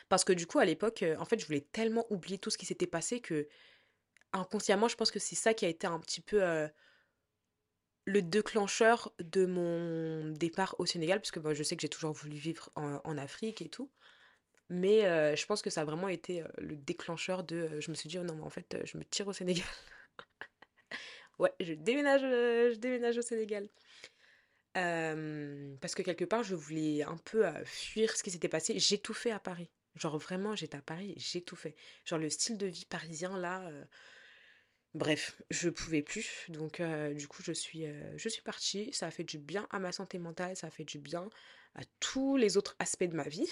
Parce 0.08 0.24
que 0.24 0.32
du 0.32 0.46
coup, 0.46 0.58
à 0.58 0.64
l'époque, 0.64 1.04
en 1.18 1.24
fait, 1.24 1.38
je 1.38 1.46
voulais 1.46 1.66
tellement 1.72 2.06
oublier 2.10 2.38
tout 2.38 2.50
ce 2.50 2.58
qui 2.58 2.66
s'était 2.66 2.86
passé 2.86 3.20
que 3.20 3.48
inconsciemment, 4.32 4.88
je 4.88 4.96
pense 4.96 5.10
que 5.10 5.18
c'est 5.18 5.34
ça 5.34 5.54
qui 5.54 5.64
a 5.64 5.68
été 5.68 5.86
un 5.86 5.98
petit 5.98 6.20
peu 6.20 6.42
le 8.04 8.22
déclencheur 8.22 9.12
de 9.20 9.46
mon 9.46 10.30
départ 10.32 10.74
au 10.78 10.86
Sénégal, 10.86 11.20
puisque 11.20 11.40
que 11.40 11.54
je 11.54 11.62
sais 11.62 11.76
que 11.76 11.82
j'ai 11.82 11.88
toujours 11.88 12.12
voulu 12.12 12.36
vivre 12.36 12.70
en, 12.74 13.18
Afrique 13.18 13.62
et 13.62 13.68
tout. 13.68 13.90
Mais 14.68 15.04
euh, 15.04 15.36
je 15.36 15.46
pense 15.46 15.62
que 15.62 15.70
ça 15.70 15.82
a 15.82 15.84
vraiment 15.84 16.08
été 16.08 16.42
euh, 16.42 16.48
le 16.58 16.76
déclencheur 16.76 17.44
de... 17.44 17.56
Euh, 17.56 17.80
je 17.80 17.90
me 17.90 17.94
suis 17.94 18.08
dit, 18.08 18.18
oh 18.18 18.24
non, 18.24 18.34
mais 18.34 18.42
en 18.42 18.50
fait, 18.50 18.76
je 18.84 18.96
me 18.96 19.04
tire 19.04 19.28
au 19.28 19.32
Sénégal. 19.32 19.66
ouais, 21.38 21.52
je 21.60 21.74
déménage, 21.74 22.22
je 22.22 22.76
déménage 22.76 23.18
au 23.18 23.22
Sénégal. 23.22 23.68
parce 24.74 25.94
que 25.94 26.02
quelque 26.02 26.24
part, 26.24 26.42
je 26.42 26.54
voulais 26.54 27.02
un 27.02 27.18
peu 27.18 27.44
fuir 27.64 28.16
ce 28.16 28.22
qui 28.22 28.30
s'était 28.30 28.48
passé. 28.48 28.78
J'ai 28.78 28.98
tout 28.98 29.14
fait 29.14 29.30
à 29.30 29.38
Paris. 29.38 29.70
Genre 29.94 30.16
vraiment, 30.16 30.56
j'étais 30.56 30.78
à 30.78 30.82
Paris, 30.82 31.14
j'ai 31.18 31.42
tout 31.42 31.56
fait. 31.56 31.76
Genre 32.06 32.18
le 32.18 32.30
style 32.30 32.56
de 32.56 32.66
vie 32.66 32.86
parisien, 32.86 33.38
là... 33.38 33.70
Bref, 34.94 35.40
je 35.50 35.70
pouvais 35.70 36.02
plus, 36.02 36.44
donc 36.50 36.82
du 37.14 37.26
coup 37.26 37.42
je 37.42 37.52
suis, 37.52 37.86
je 38.16 38.28
suis 38.28 38.42
partie. 38.42 38.92
Ça 38.92 39.06
a 39.06 39.10
fait 39.10 39.24
du 39.24 39.38
bien 39.38 39.66
à 39.70 39.78
ma 39.78 39.90
santé 39.90 40.18
mentale, 40.18 40.54
ça 40.56 40.66
a 40.66 40.70
fait 40.70 40.84
du 40.84 40.98
bien 40.98 41.30
à 41.74 41.80
tous 42.00 42.36
les 42.36 42.58
autres 42.58 42.76
aspects 42.78 43.04
de 43.04 43.16
ma 43.16 43.26
vie. 43.26 43.50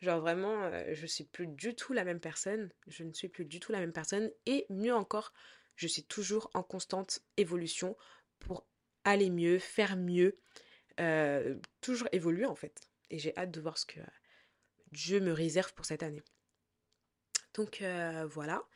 Genre 0.00 0.20
vraiment, 0.20 0.70
je 0.92 1.06
suis 1.06 1.24
plus 1.24 1.46
du 1.46 1.76
tout 1.76 1.92
la 1.92 2.04
même 2.04 2.18
personne. 2.18 2.70
Je 2.88 3.04
ne 3.04 3.12
suis 3.12 3.28
plus 3.28 3.44
du 3.44 3.60
tout 3.60 3.70
la 3.70 3.78
même 3.78 3.92
personne. 3.92 4.30
Et 4.46 4.66
mieux 4.68 4.92
encore, 4.92 5.32
je 5.76 5.86
suis 5.86 6.02
toujours 6.02 6.50
en 6.54 6.64
constante 6.64 7.20
évolution 7.36 7.96
pour 8.40 8.66
aller 9.04 9.30
mieux, 9.30 9.60
faire 9.60 9.96
mieux, 9.96 10.36
toujours 11.80 12.08
évoluer 12.10 12.46
en 12.46 12.56
fait. 12.56 12.90
Et 13.10 13.18
j'ai 13.20 13.36
hâte 13.36 13.52
de 13.52 13.60
voir 13.60 13.78
ce 13.78 13.86
que 13.86 14.00
Dieu 14.90 15.20
me 15.20 15.32
réserve 15.32 15.72
pour 15.74 15.86
cette 15.86 16.02
année. 16.02 16.24
Donc 17.54 17.84
voilà. 18.28 18.66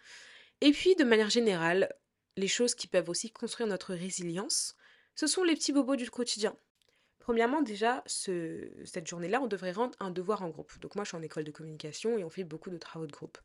Et 0.60 0.72
puis, 0.72 0.96
de 0.96 1.04
manière 1.04 1.30
générale, 1.30 1.94
les 2.36 2.48
choses 2.48 2.74
qui 2.74 2.86
peuvent 2.86 3.08
aussi 3.08 3.30
construire 3.30 3.68
notre 3.68 3.94
résilience, 3.94 4.76
ce 5.14 5.26
sont 5.26 5.44
les 5.44 5.54
petits 5.54 5.72
bobos 5.72 5.96
du 5.96 6.10
quotidien. 6.10 6.56
Premièrement, 7.18 7.62
déjà, 7.62 8.02
ce, 8.06 8.70
cette 8.84 9.06
journée-là, 9.06 9.40
on 9.42 9.48
devrait 9.48 9.72
rendre 9.72 9.96
un 10.00 10.10
devoir 10.10 10.42
en 10.42 10.48
groupe. 10.48 10.78
Donc 10.80 10.94
moi, 10.94 11.04
je 11.04 11.08
suis 11.08 11.16
en 11.16 11.22
école 11.22 11.44
de 11.44 11.50
communication 11.50 12.16
et 12.16 12.24
on 12.24 12.30
fait 12.30 12.44
beaucoup 12.44 12.70
de 12.70 12.78
travaux 12.78 13.06
de 13.06 13.12
groupe. 13.12 13.38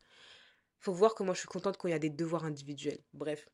Faut 0.80 0.94
voir 0.94 1.16
comment 1.16 1.34
je 1.34 1.40
suis 1.40 1.48
contente 1.48 1.78
quand 1.78 1.88
il 1.88 1.92
y 1.92 1.96
a 1.96 2.00
des 2.00 2.10
devoirs 2.10 2.46
individuels. 2.46 3.00
Bref. 3.14 3.50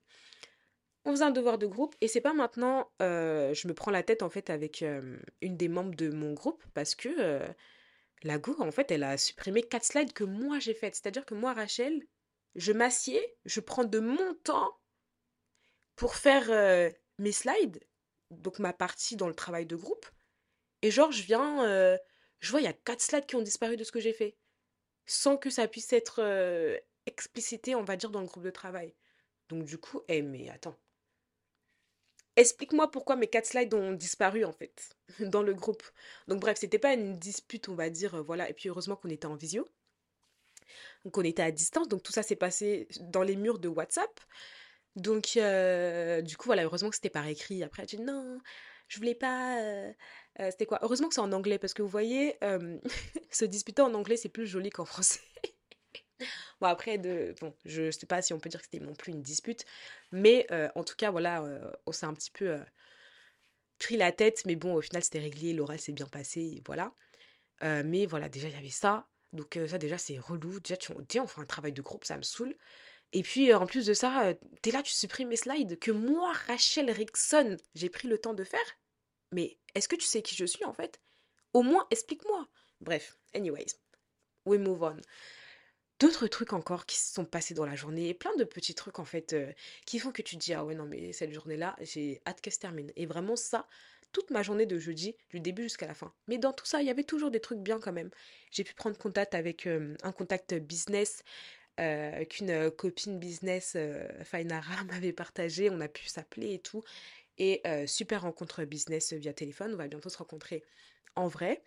On 1.06 1.12
faisait 1.12 1.24
un 1.24 1.32
devoir 1.32 1.58
de 1.58 1.66
groupe 1.66 1.96
et 2.02 2.08
c'est 2.08 2.22
pas 2.22 2.34
maintenant, 2.34 2.92
euh, 3.02 3.54
je 3.54 3.68
me 3.68 3.74
prends 3.74 3.92
la 3.92 4.04
tête 4.04 4.22
en 4.22 4.30
fait 4.30 4.50
avec 4.50 4.84
euh, 4.84 5.18
une 5.42 5.56
des 5.56 5.70
membres 5.70 5.96
de 5.96 6.10
mon 6.10 6.34
groupe 6.34 6.64
parce 6.74 6.94
que 6.94 7.10
euh, 7.18 7.48
la 8.24 8.38
go, 8.38 8.56
en 8.60 8.72
fait, 8.72 8.92
elle 8.92 9.04
a 9.04 9.18
supprimé 9.18 9.64
quatre 9.64 9.86
slides 9.86 10.14
que 10.14 10.26
moi 10.26 10.60
j'ai 10.60 10.74
faites. 10.74 10.96
C'est-à-dire 10.96 11.26
que 11.26 11.34
moi, 11.34 11.54
Rachel, 11.54 12.04
je 12.56 12.72
m'assieds, 12.72 13.38
je 13.46 13.60
prends 13.60 13.84
de 13.84 14.00
mon 14.00 14.34
temps 14.44 14.80
pour 15.96 16.16
faire 16.16 16.50
euh, 16.52 16.90
mes 17.18 17.32
slides, 17.32 17.80
donc 18.32 18.60
ma 18.60 18.74
partie 18.74 19.16
dans 19.16 19.28
le 19.28 19.36
travail 19.36 19.66
de 19.66 19.76
groupe. 19.76 20.06
Et 20.82 20.92
genre, 20.92 21.12
je 21.12 21.24
viens, 21.24 21.66
euh, 21.66 21.98
je 22.40 22.52
vois, 22.52 22.62
il 22.62 22.66
y 22.66 22.68
a 22.68 22.74
quatre 22.74 23.02
slides 23.02 23.26
qui 23.26 23.36
ont 23.36 23.42
disparu 23.42 23.78
de 23.78 23.84
ce 23.84 23.92
que 23.92 24.00
j'ai 24.00 24.14
fait, 24.14 24.38
sans 25.06 25.38
que 25.38 25.50
ça 25.50 25.68
puisse 25.68 25.92
être 25.94 26.22
euh, 26.22 26.78
explicité, 27.06 27.76
on 27.76 27.84
va 27.84 27.98
dire, 27.98 28.12
dans 28.12 28.22
le 28.22 28.28
groupe 28.28 28.44
de 28.44 28.50
travail. 28.50 28.96
Donc 29.50 29.66
du 29.66 29.78
coup, 29.78 30.02
eh 30.08 30.22
mais 30.22 30.50
attends. 30.50 30.78
Explique-moi 32.36 32.90
pourquoi 32.90 33.18
mes 33.18 33.28
quatre 33.28 33.48
slides 33.48 33.74
ont 33.74 33.92
disparu 33.92 34.46
en 34.46 34.54
fait 34.54 34.96
dans 35.20 35.44
le 35.44 35.54
groupe. 35.54 35.84
Donc 36.28 36.40
bref, 36.40 36.58
c'était 36.60 36.80
pas 36.80 36.94
une 36.94 37.18
dispute, 37.20 37.68
on 37.68 37.76
va 37.76 37.90
dire, 37.90 38.24
voilà. 38.24 38.50
Et 38.50 38.54
puis 38.54 38.70
heureusement 38.70 38.96
qu'on 38.96 39.10
était 39.10 39.26
en 39.26 39.36
visio. 39.36 39.68
Donc 41.06 41.18
on 41.18 41.24
était 41.24 41.42
à 41.42 41.52
distance, 41.52 41.88
donc 41.88 42.04
tout 42.04 42.12
ça 42.12 42.24
s'est 42.24 42.36
passé 42.36 42.88
dans 43.02 43.24
les 43.24 43.36
murs 43.36 43.60
de 43.60 43.68
WhatsApp. 43.68 44.20
Donc 44.96 45.38
euh, 45.38 46.22
du 46.22 46.38
coup 46.38 46.46
voilà, 46.48 46.64
heureusement 46.64 46.90
que 46.90 46.96
c'était 46.96 47.10
par 47.10 47.28
écrit. 47.28 47.64
Après 47.64 47.86
j'ai 47.88 47.98
dit 47.98 48.04
non, 48.04 48.40
je 48.88 48.98
voulais 48.98 49.16
pas. 49.16 49.62
Euh, 49.62 49.94
euh, 50.40 50.52
c'était 50.52 50.66
quoi? 50.66 50.80
Heureusement 50.82 51.08
que 51.08 51.16
c'est 51.16 51.22
en 51.22 51.32
anglais 51.32 51.58
parce 51.58 51.74
que 51.74 51.82
vous 51.82 51.88
voyez, 51.90 52.38
se 53.32 53.46
disputer 53.46 53.82
en 53.82 53.94
anglais 53.94 54.18
c'est 54.18 54.30
plus 54.30 54.48
joli 54.48 54.70
qu'en 54.70 54.86
français. 54.86 55.22
bon 56.62 56.68
après 56.68 56.98
de 56.98 57.34
bon, 57.40 57.56
je 57.66 57.92
sais 57.92 58.06
pas 58.06 58.22
si 58.22 58.34
on 58.34 58.40
peut 58.40 58.50
dire 58.50 58.60
que 58.60 58.68
c'était 58.72 58.86
non 58.86 58.94
plus 58.94 59.12
une 59.14 59.22
dispute, 59.22 59.66
mais 60.12 60.48
en 60.76 60.84
tout 60.84 60.96
cas 60.98 61.12
voilà, 61.12 61.44
on 61.86 61.92
s'est 61.92 62.06
un 62.06 62.14
petit 62.14 62.32
peu 62.32 62.60
pris 63.80 63.96
la 63.96 64.12
tête, 64.12 64.44
mais 64.46 64.56
bon 64.56 64.76
au 64.76 64.82
final 64.82 65.04
c'était 65.04 65.20
réglé, 65.20 65.54
l'oral 65.54 65.80
s'est 65.80 65.94
bien 65.94 66.08
passé, 66.08 66.62
voilà. 66.66 66.94
mais 67.62 68.06
voilà 68.06 68.28
déjà 68.30 68.50
il 68.50 68.54
y 68.56 68.58
avait 68.58 68.70
ça. 68.70 69.08
Donc 69.34 69.60
ça 69.68 69.78
déjà 69.78 69.98
c'est 69.98 70.18
relou. 70.20 70.60
Déjà, 70.60 70.78
tu, 70.78 70.92
on 71.20 71.28
fait 71.28 71.42
un 71.42 71.46
travail 71.46 71.74
de 71.74 71.82
groupe, 71.82 72.06
ça 72.06 72.18
me 72.18 72.24
saoule. 72.24 72.56
Et 73.14 73.24
puis 73.24 73.54
en 73.54 73.66
plus 73.66 73.86
de 73.86 73.94
ça, 73.94 74.34
t'es 74.62 74.72
là, 74.72 74.84
tu 74.84 74.94
supprimes 74.94 75.30
mes 75.30 75.36
slides 75.36 75.80
que 75.80 75.92
moi, 75.92 76.32
Rachel 76.48 76.92
Rickson, 76.92 77.58
j'ai 77.76 77.90
pris 77.90 78.08
le 78.08 78.18
temps 78.20 78.34
de 78.34 78.44
faire. 78.44 78.60
Mais 79.32 79.58
est-ce 79.76 79.88
que 79.88 79.96
tu 79.96 80.06
sais 80.06 80.22
qui 80.22 80.36
je 80.36 80.46
suis 80.46 80.66
en 80.66 80.74
fait? 80.74 81.00
Au 81.54 81.64
moins 81.64 81.88
explique-moi. 81.92 82.48
Bref, 82.82 83.18
anyways, 83.34 83.76
we 84.46 84.60
move 84.60 84.84
on. 84.84 84.98
d'autres 86.00 86.28
trucs 86.28 86.54
encore 86.54 86.86
qui 86.86 86.98
se 86.98 87.14
sont 87.14 87.26
passés 87.26 87.54
dans 87.54 87.66
la 87.66 87.76
journée, 87.76 88.14
plein 88.14 88.36
de 88.38 88.44
petits 88.44 88.76
trucs 88.76 89.00
en 89.00 89.06
fait 89.06 89.36
qui 89.86 90.00
font 90.00 90.12
que 90.12 90.22
tu 90.22 90.38
te 90.38 90.42
dis 90.42 90.54
ah 90.54 90.64
ouais 90.66 90.76
non 90.76 90.86
mais 90.86 91.12
cette 91.14 91.34
journée-là, 91.34 91.76
j'ai 91.82 92.22
hâte 92.26 92.42
qu'elle 92.42 92.54
se 92.54 92.60
termine. 92.60 92.92
Et 92.96 93.06
vraiment 93.06 93.36
ça, 93.36 93.68
toute 94.12 94.32
ma 94.32 94.44
journée 94.44 94.66
de 94.66 94.80
jeudi, 94.80 95.16
du 95.30 95.40
début 95.40 95.64
jusqu'à 95.64 95.88
la 95.88 95.94
fin. 95.94 96.14
Mais 96.28 96.38
dans 96.38 96.54
tout 96.54 96.66
ça, 96.66 96.82
il 96.82 96.88
y 96.88 96.90
avait 96.90 97.04
toujours 97.04 97.32
des 97.32 97.40
trucs 97.40 97.60
bien 97.60 97.80
quand 97.80 97.92
même. 97.92 98.10
J'ai 98.52 98.64
pu 98.64 98.74
prendre 98.74 98.98
contact 98.98 99.36
avec 99.36 99.68
euh, 99.68 99.96
un 100.04 100.12
contact 100.12 100.54
business 100.56 101.24
euh, 101.80 102.26
qu'une 102.26 102.72
copine 102.72 103.20
business, 103.20 103.78
Fainara, 104.24 104.84
m'avait 104.92 105.14
partagé. 105.14 105.70
On 105.70 105.80
a 105.82 105.88
pu 105.88 106.08
s'appeler 106.08 106.54
et 106.54 106.60
tout. 106.60 106.84
Et 107.38 107.62
super 107.88 108.24
rencontre 108.24 108.66
business 108.66 109.14
via 109.14 109.32
téléphone. 109.32 109.74
On 109.74 109.78
va 109.78 109.88
bientôt 109.88 110.10
se 110.10 110.18
rencontrer 110.18 110.62
en 111.16 111.28
vrai 111.28 111.64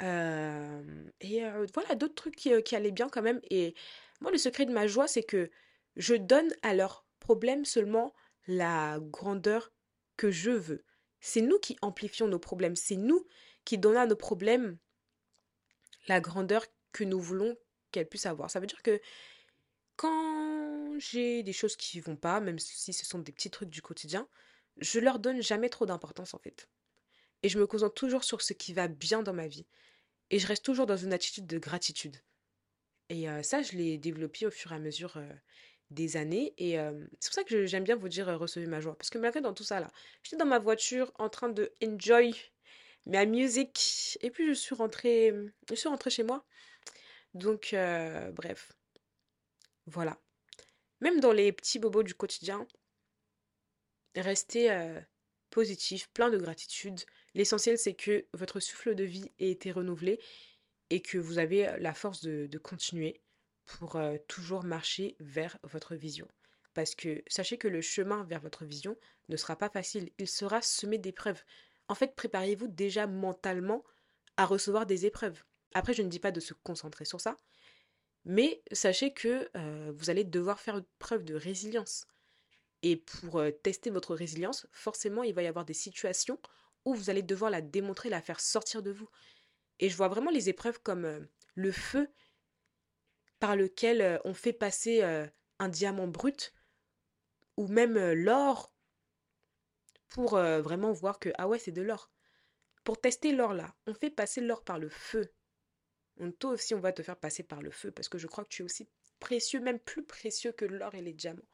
et 0.00 1.42
voilà, 1.72 1.94
d'autres 1.94 2.14
trucs 2.14 2.34
qui, 2.34 2.62
qui 2.64 2.74
allaient 2.74 2.90
bien 2.90 3.08
quand 3.08 3.22
même. 3.22 3.40
Et 3.50 3.74
moi, 4.20 4.30
le 4.30 4.38
secret 4.38 4.66
de 4.66 4.72
ma 4.72 4.86
joie, 4.86 5.06
c'est 5.06 5.22
que 5.22 5.50
je 5.96 6.14
donne 6.14 6.52
à 6.62 6.74
leurs 6.74 7.06
problèmes 7.20 7.64
seulement 7.64 8.14
la 8.46 8.98
grandeur 9.00 9.72
que 10.16 10.30
je 10.30 10.50
veux. 10.50 10.84
C'est 11.26 11.40
nous 11.40 11.58
qui 11.58 11.76
amplifions 11.82 12.28
nos 12.28 12.38
problèmes. 12.38 12.76
C'est 12.76 12.94
nous 12.94 13.26
qui 13.64 13.78
donnons 13.78 13.98
à 13.98 14.06
nos 14.06 14.14
problèmes 14.14 14.78
la 16.06 16.20
grandeur 16.20 16.64
que 16.92 17.02
nous 17.02 17.20
voulons 17.20 17.56
qu'elles 17.90 18.08
puissent 18.08 18.26
avoir. 18.26 18.48
Ça 18.48 18.60
veut 18.60 18.68
dire 18.68 18.80
que 18.84 19.00
quand 19.96 20.96
j'ai 21.00 21.42
des 21.42 21.52
choses 21.52 21.74
qui 21.74 21.98
vont 21.98 22.14
pas, 22.14 22.38
même 22.38 22.60
si 22.60 22.92
ce 22.92 23.04
sont 23.04 23.18
des 23.18 23.32
petits 23.32 23.50
trucs 23.50 23.70
du 23.70 23.82
quotidien, 23.82 24.28
je 24.76 25.00
leur 25.00 25.18
donne 25.18 25.42
jamais 25.42 25.68
trop 25.68 25.84
d'importance 25.84 26.32
en 26.32 26.38
fait. 26.38 26.68
Et 27.42 27.48
je 27.48 27.58
me 27.58 27.66
concentre 27.66 27.94
toujours 27.94 28.22
sur 28.22 28.40
ce 28.40 28.52
qui 28.52 28.72
va 28.72 28.86
bien 28.86 29.24
dans 29.24 29.34
ma 29.34 29.48
vie. 29.48 29.66
Et 30.30 30.38
je 30.38 30.46
reste 30.46 30.64
toujours 30.64 30.86
dans 30.86 30.96
une 30.96 31.12
attitude 31.12 31.48
de 31.48 31.58
gratitude. 31.58 32.18
Et 33.08 33.26
ça, 33.42 33.62
je 33.62 33.72
l'ai 33.72 33.98
développé 33.98 34.46
au 34.46 34.52
fur 34.52 34.70
et 34.70 34.76
à 34.76 34.78
mesure 34.78 35.20
des 35.90 36.16
années. 36.16 36.54
Et 36.58 36.76
c'est 37.20 37.28
pour 37.28 37.34
ça 37.34 37.44
que 37.44 37.66
j'aime 37.66 37.84
bien 37.84 37.96
vous 37.96 38.08
dire 38.08 38.26
recevez 38.38 38.66
ma 38.66 38.80
joie. 38.80 38.96
Parce 38.96 39.10
que 39.10 39.18
malgré 39.18 39.40
dans 39.40 39.54
tout 39.54 39.64
ça 39.64 39.80
là, 39.80 39.88
j'étais 40.22 40.36
dans 40.36 40.46
ma 40.46 40.58
voiture 40.58 41.12
en 41.16 41.28
train 41.28 41.48
de 41.48 41.72
enjoy 41.82 42.34
ma 43.06 43.24
musique. 43.24 44.18
Et 44.22 44.30
puis 44.30 44.48
je 44.48 44.54
suis 44.54 44.74
rentrée, 44.74 45.32
je 45.70 45.74
suis 45.74 45.88
rentrée 45.88 46.10
chez 46.10 46.24
moi. 46.24 46.44
Donc 47.34 47.74
bref, 48.34 48.72
voilà. 49.86 50.18
Même 51.00 51.20
dans 51.20 51.32
les 51.32 51.52
petits 51.52 51.78
bobos 51.78 52.02
du 52.02 52.14
quotidien, 52.14 52.66
restez 54.16 54.70
positif, 55.50 56.08
plein 56.10 56.30
de 56.30 56.38
gratitude. 56.38 57.00
L'essentiel, 57.34 57.78
c'est 57.78 57.94
que 57.94 58.26
votre 58.34 58.60
souffle 58.60 58.94
de 58.94 59.04
vie 59.04 59.30
ait 59.38 59.50
été 59.50 59.72
renouvelé 59.72 60.20
et 60.90 61.00
que 61.00 61.18
vous 61.18 61.38
avez 61.38 61.74
la 61.78 61.94
force 61.94 62.22
de, 62.22 62.58
continuer 62.58 63.20
pour 63.66 64.00
toujours 64.28 64.64
marcher 64.64 65.16
vers 65.20 65.58
votre 65.62 65.94
vision. 65.94 66.26
Parce 66.74 66.94
que 66.94 67.22
sachez 67.26 67.58
que 67.58 67.68
le 67.68 67.80
chemin 67.80 68.24
vers 68.24 68.40
votre 68.40 68.64
vision 68.64 68.96
ne 69.28 69.36
sera 69.36 69.56
pas 69.56 69.68
facile, 69.68 70.10
il 70.18 70.28
sera 70.28 70.62
semé 70.62 70.98
d'épreuves. 70.98 71.42
En 71.88 71.94
fait, 71.94 72.14
préparez-vous 72.14 72.68
déjà 72.68 73.06
mentalement 73.06 73.84
à 74.36 74.44
recevoir 74.44 74.86
des 74.86 75.06
épreuves. 75.06 75.42
Après, 75.74 75.94
je 75.94 76.02
ne 76.02 76.08
dis 76.08 76.18
pas 76.18 76.32
de 76.32 76.40
se 76.40 76.54
concentrer 76.54 77.04
sur 77.04 77.20
ça, 77.20 77.36
mais 78.24 78.62
sachez 78.72 79.12
que 79.12 79.48
vous 79.92 80.10
allez 80.10 80.24
devoir 80.24 80.60
faire 80.60 80.82
preuve 80.98 81.24
de 81.24 81.34
résilience. 81.34 82.06
Et 82.82 82.96
pour 82.96 83.42
tester 83.62 83.90
votre 83.90 84.14
résilience, 84.14 84.66
forcément, 84.70 85.22
il 85.22 85.34
va 85.34 85.42
y 85.42 85.46
avoir 85.46 85.64
des 85.64 85.74
situations 85.74 86.38
où 86.84 86.94
vous 86.94 87.10
allez 87.10 87.22
devoir 87.22 87.50
la 87.50 87.62
démontrer, 87.62 88.10
la 88.10 88.20
faire 88.20 88.38
sortir 88.40 88.82
de 88.82 88.90
vous. 88.90 89.08
Et 89.80 89.88
je 89.88 89.96
vois 89.96 90.08
vraiment 90.08 90.30
les 90.30 90.48
épreuves 90.48 90.80
comme 90.82 91.26
le 91.54 91.72
feu 91.72 92.08
par 93.38 93.56
lequel 93.56 94.20
on 94.24 94.34
fait 94.34 94.52
passer 94.52 95.02
un 95.58 95.68
diamant 95.68 96.08
brut 96.08 96.52
ou 97.56 97.66
même 97.68 97.98
l'or 98.12 98.72
pour 100.08 100.32
vraiment 100.32 100.92
voir 100.92 101.18
que, 101.18 101.30
ah 101.38 101.48
ouais, 101.48 101.58
c'est 101.58 101.72
de 101.72 101.82
l'or. 101.82 102.10
Pour 102.84 103.00
tester 103.00 103.32
l'or 103.32 103.52
là, 103.52 103.74
on 103.86 103.94
fait 103.94 104.10
passer 104.10 104.40
l'or 104.40 104.62
par 104.64 104.78
le 104.78 104.88
feu. 104.88 105.32
toi 106.38 106.52
aussi, 106.52 106.74
on 106.74 106.80
va 106.80 106.92
te 106.92 107.02
faire 107.02 107.18
passer 107.18 107.42
par 107.42 107.60
le 107.62 107.70
feu 107.70 107.90
parce 107.90 108.08
que 108.08 108.18
je 108.18 108.26
crois 108.26 108.44
que 108.44 108.50
tu 108.50 108.62
es 108.62 108.64
aussi 108.64 108.88
précieux, 109.18 109.60
même 109.60 109.80
plus 109.80 110.04
précieux 110.04 110.52
que 110.52 110.64
l'or 110.64 110.94
et 110.94 111.02
les 111.02 111.12
diamants. 111.12 111.48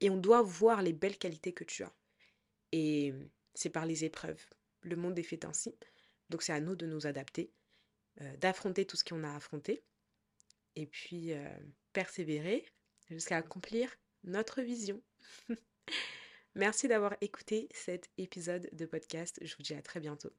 Et 0.00 0.10
on 0.10 0.16
doit 0.16 0.42
voir 0.42 0.82
les 0.82 0.92
belles 0.92 1.18
qualités 1.18 1.52
que 1.52 1.64
tu 1.64 1.82
as. 1.82 1.92
Et 2.72 3.12
c'est 3.54 3.70
par 3.70 3.86
les 3.86 4.04
épreuves. 4.04 4.44
Le 4.82 4.96
monde 4.96 5.18
est 5.18 5.24
fait 5.24 5.44
ainsi. 5.44 5.76
Donc 6.30 6.42
c'est 6.42 6.52
à 6.52 6.60
nous 6.60 6.76
de 6.76 6.86
nous 6.86 7.06
adapter, 7.06 7.52
d'affronter 8.38 8.86
tout 8.86 8.96
ce 8.96 9.04
qu'on 9.04 9.24
a 9.24 9.34
affronté, 9.34 9.82
et 10.78 10.86
puis 10.86 11.32
euh, 11.32 11.44
persévérer 11.92 12.64
jusqu'à 13.10 13.36
accomplir 13.36 13.90
notre 14.24 14.62
vision. 14.62 15.02
Merci 16.54 16.88
d'avoir 16.88 17.14
écouté 17.20 17.68
cet 17.72 18.08
épisode 18.16 18.68
de 18.72 18.86
podcast. 18.86 19.38
Je 19.42 19.54
vous 19.56 19.62
dis 19.62 19.74
à 19.74 19.82
très 19.82 20.00
bientôt. 20.00 20.30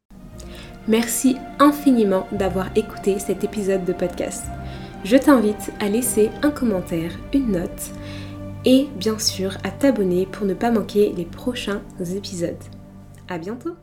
Merci 0.87 1.35
infiniment 1.59 2.27
d'avoir 2.31 2.75
écouté 2.75 3.19
cet 3.19 3.43
épisode 3.43 3.85
de 3.85 3.93
podcast. 3.93 4.45
Je 5.03 5.17
t'invite 5.17 5.71
à 5.79 5.87
laisser 5.87 6.29
un 6.41 6.51
commentaire, 6.51 7.11
une 7.33 7.51
note 7.51 7.91
et 8.65 8.87
bien 8.95 9.19
sûr 9.19 9.57
à 9.63 9.71
t'abonner 9.71 10.25
pour 10.25 10.45
ne 10.45 10.53
pas 10.53 10.71
manquer 10.71 11.13
les 11.13 11.25
prochains 11.25 11.83
épisodes. 11.99 12.63
À 13.27 13.37
bientôt 13.37 13.75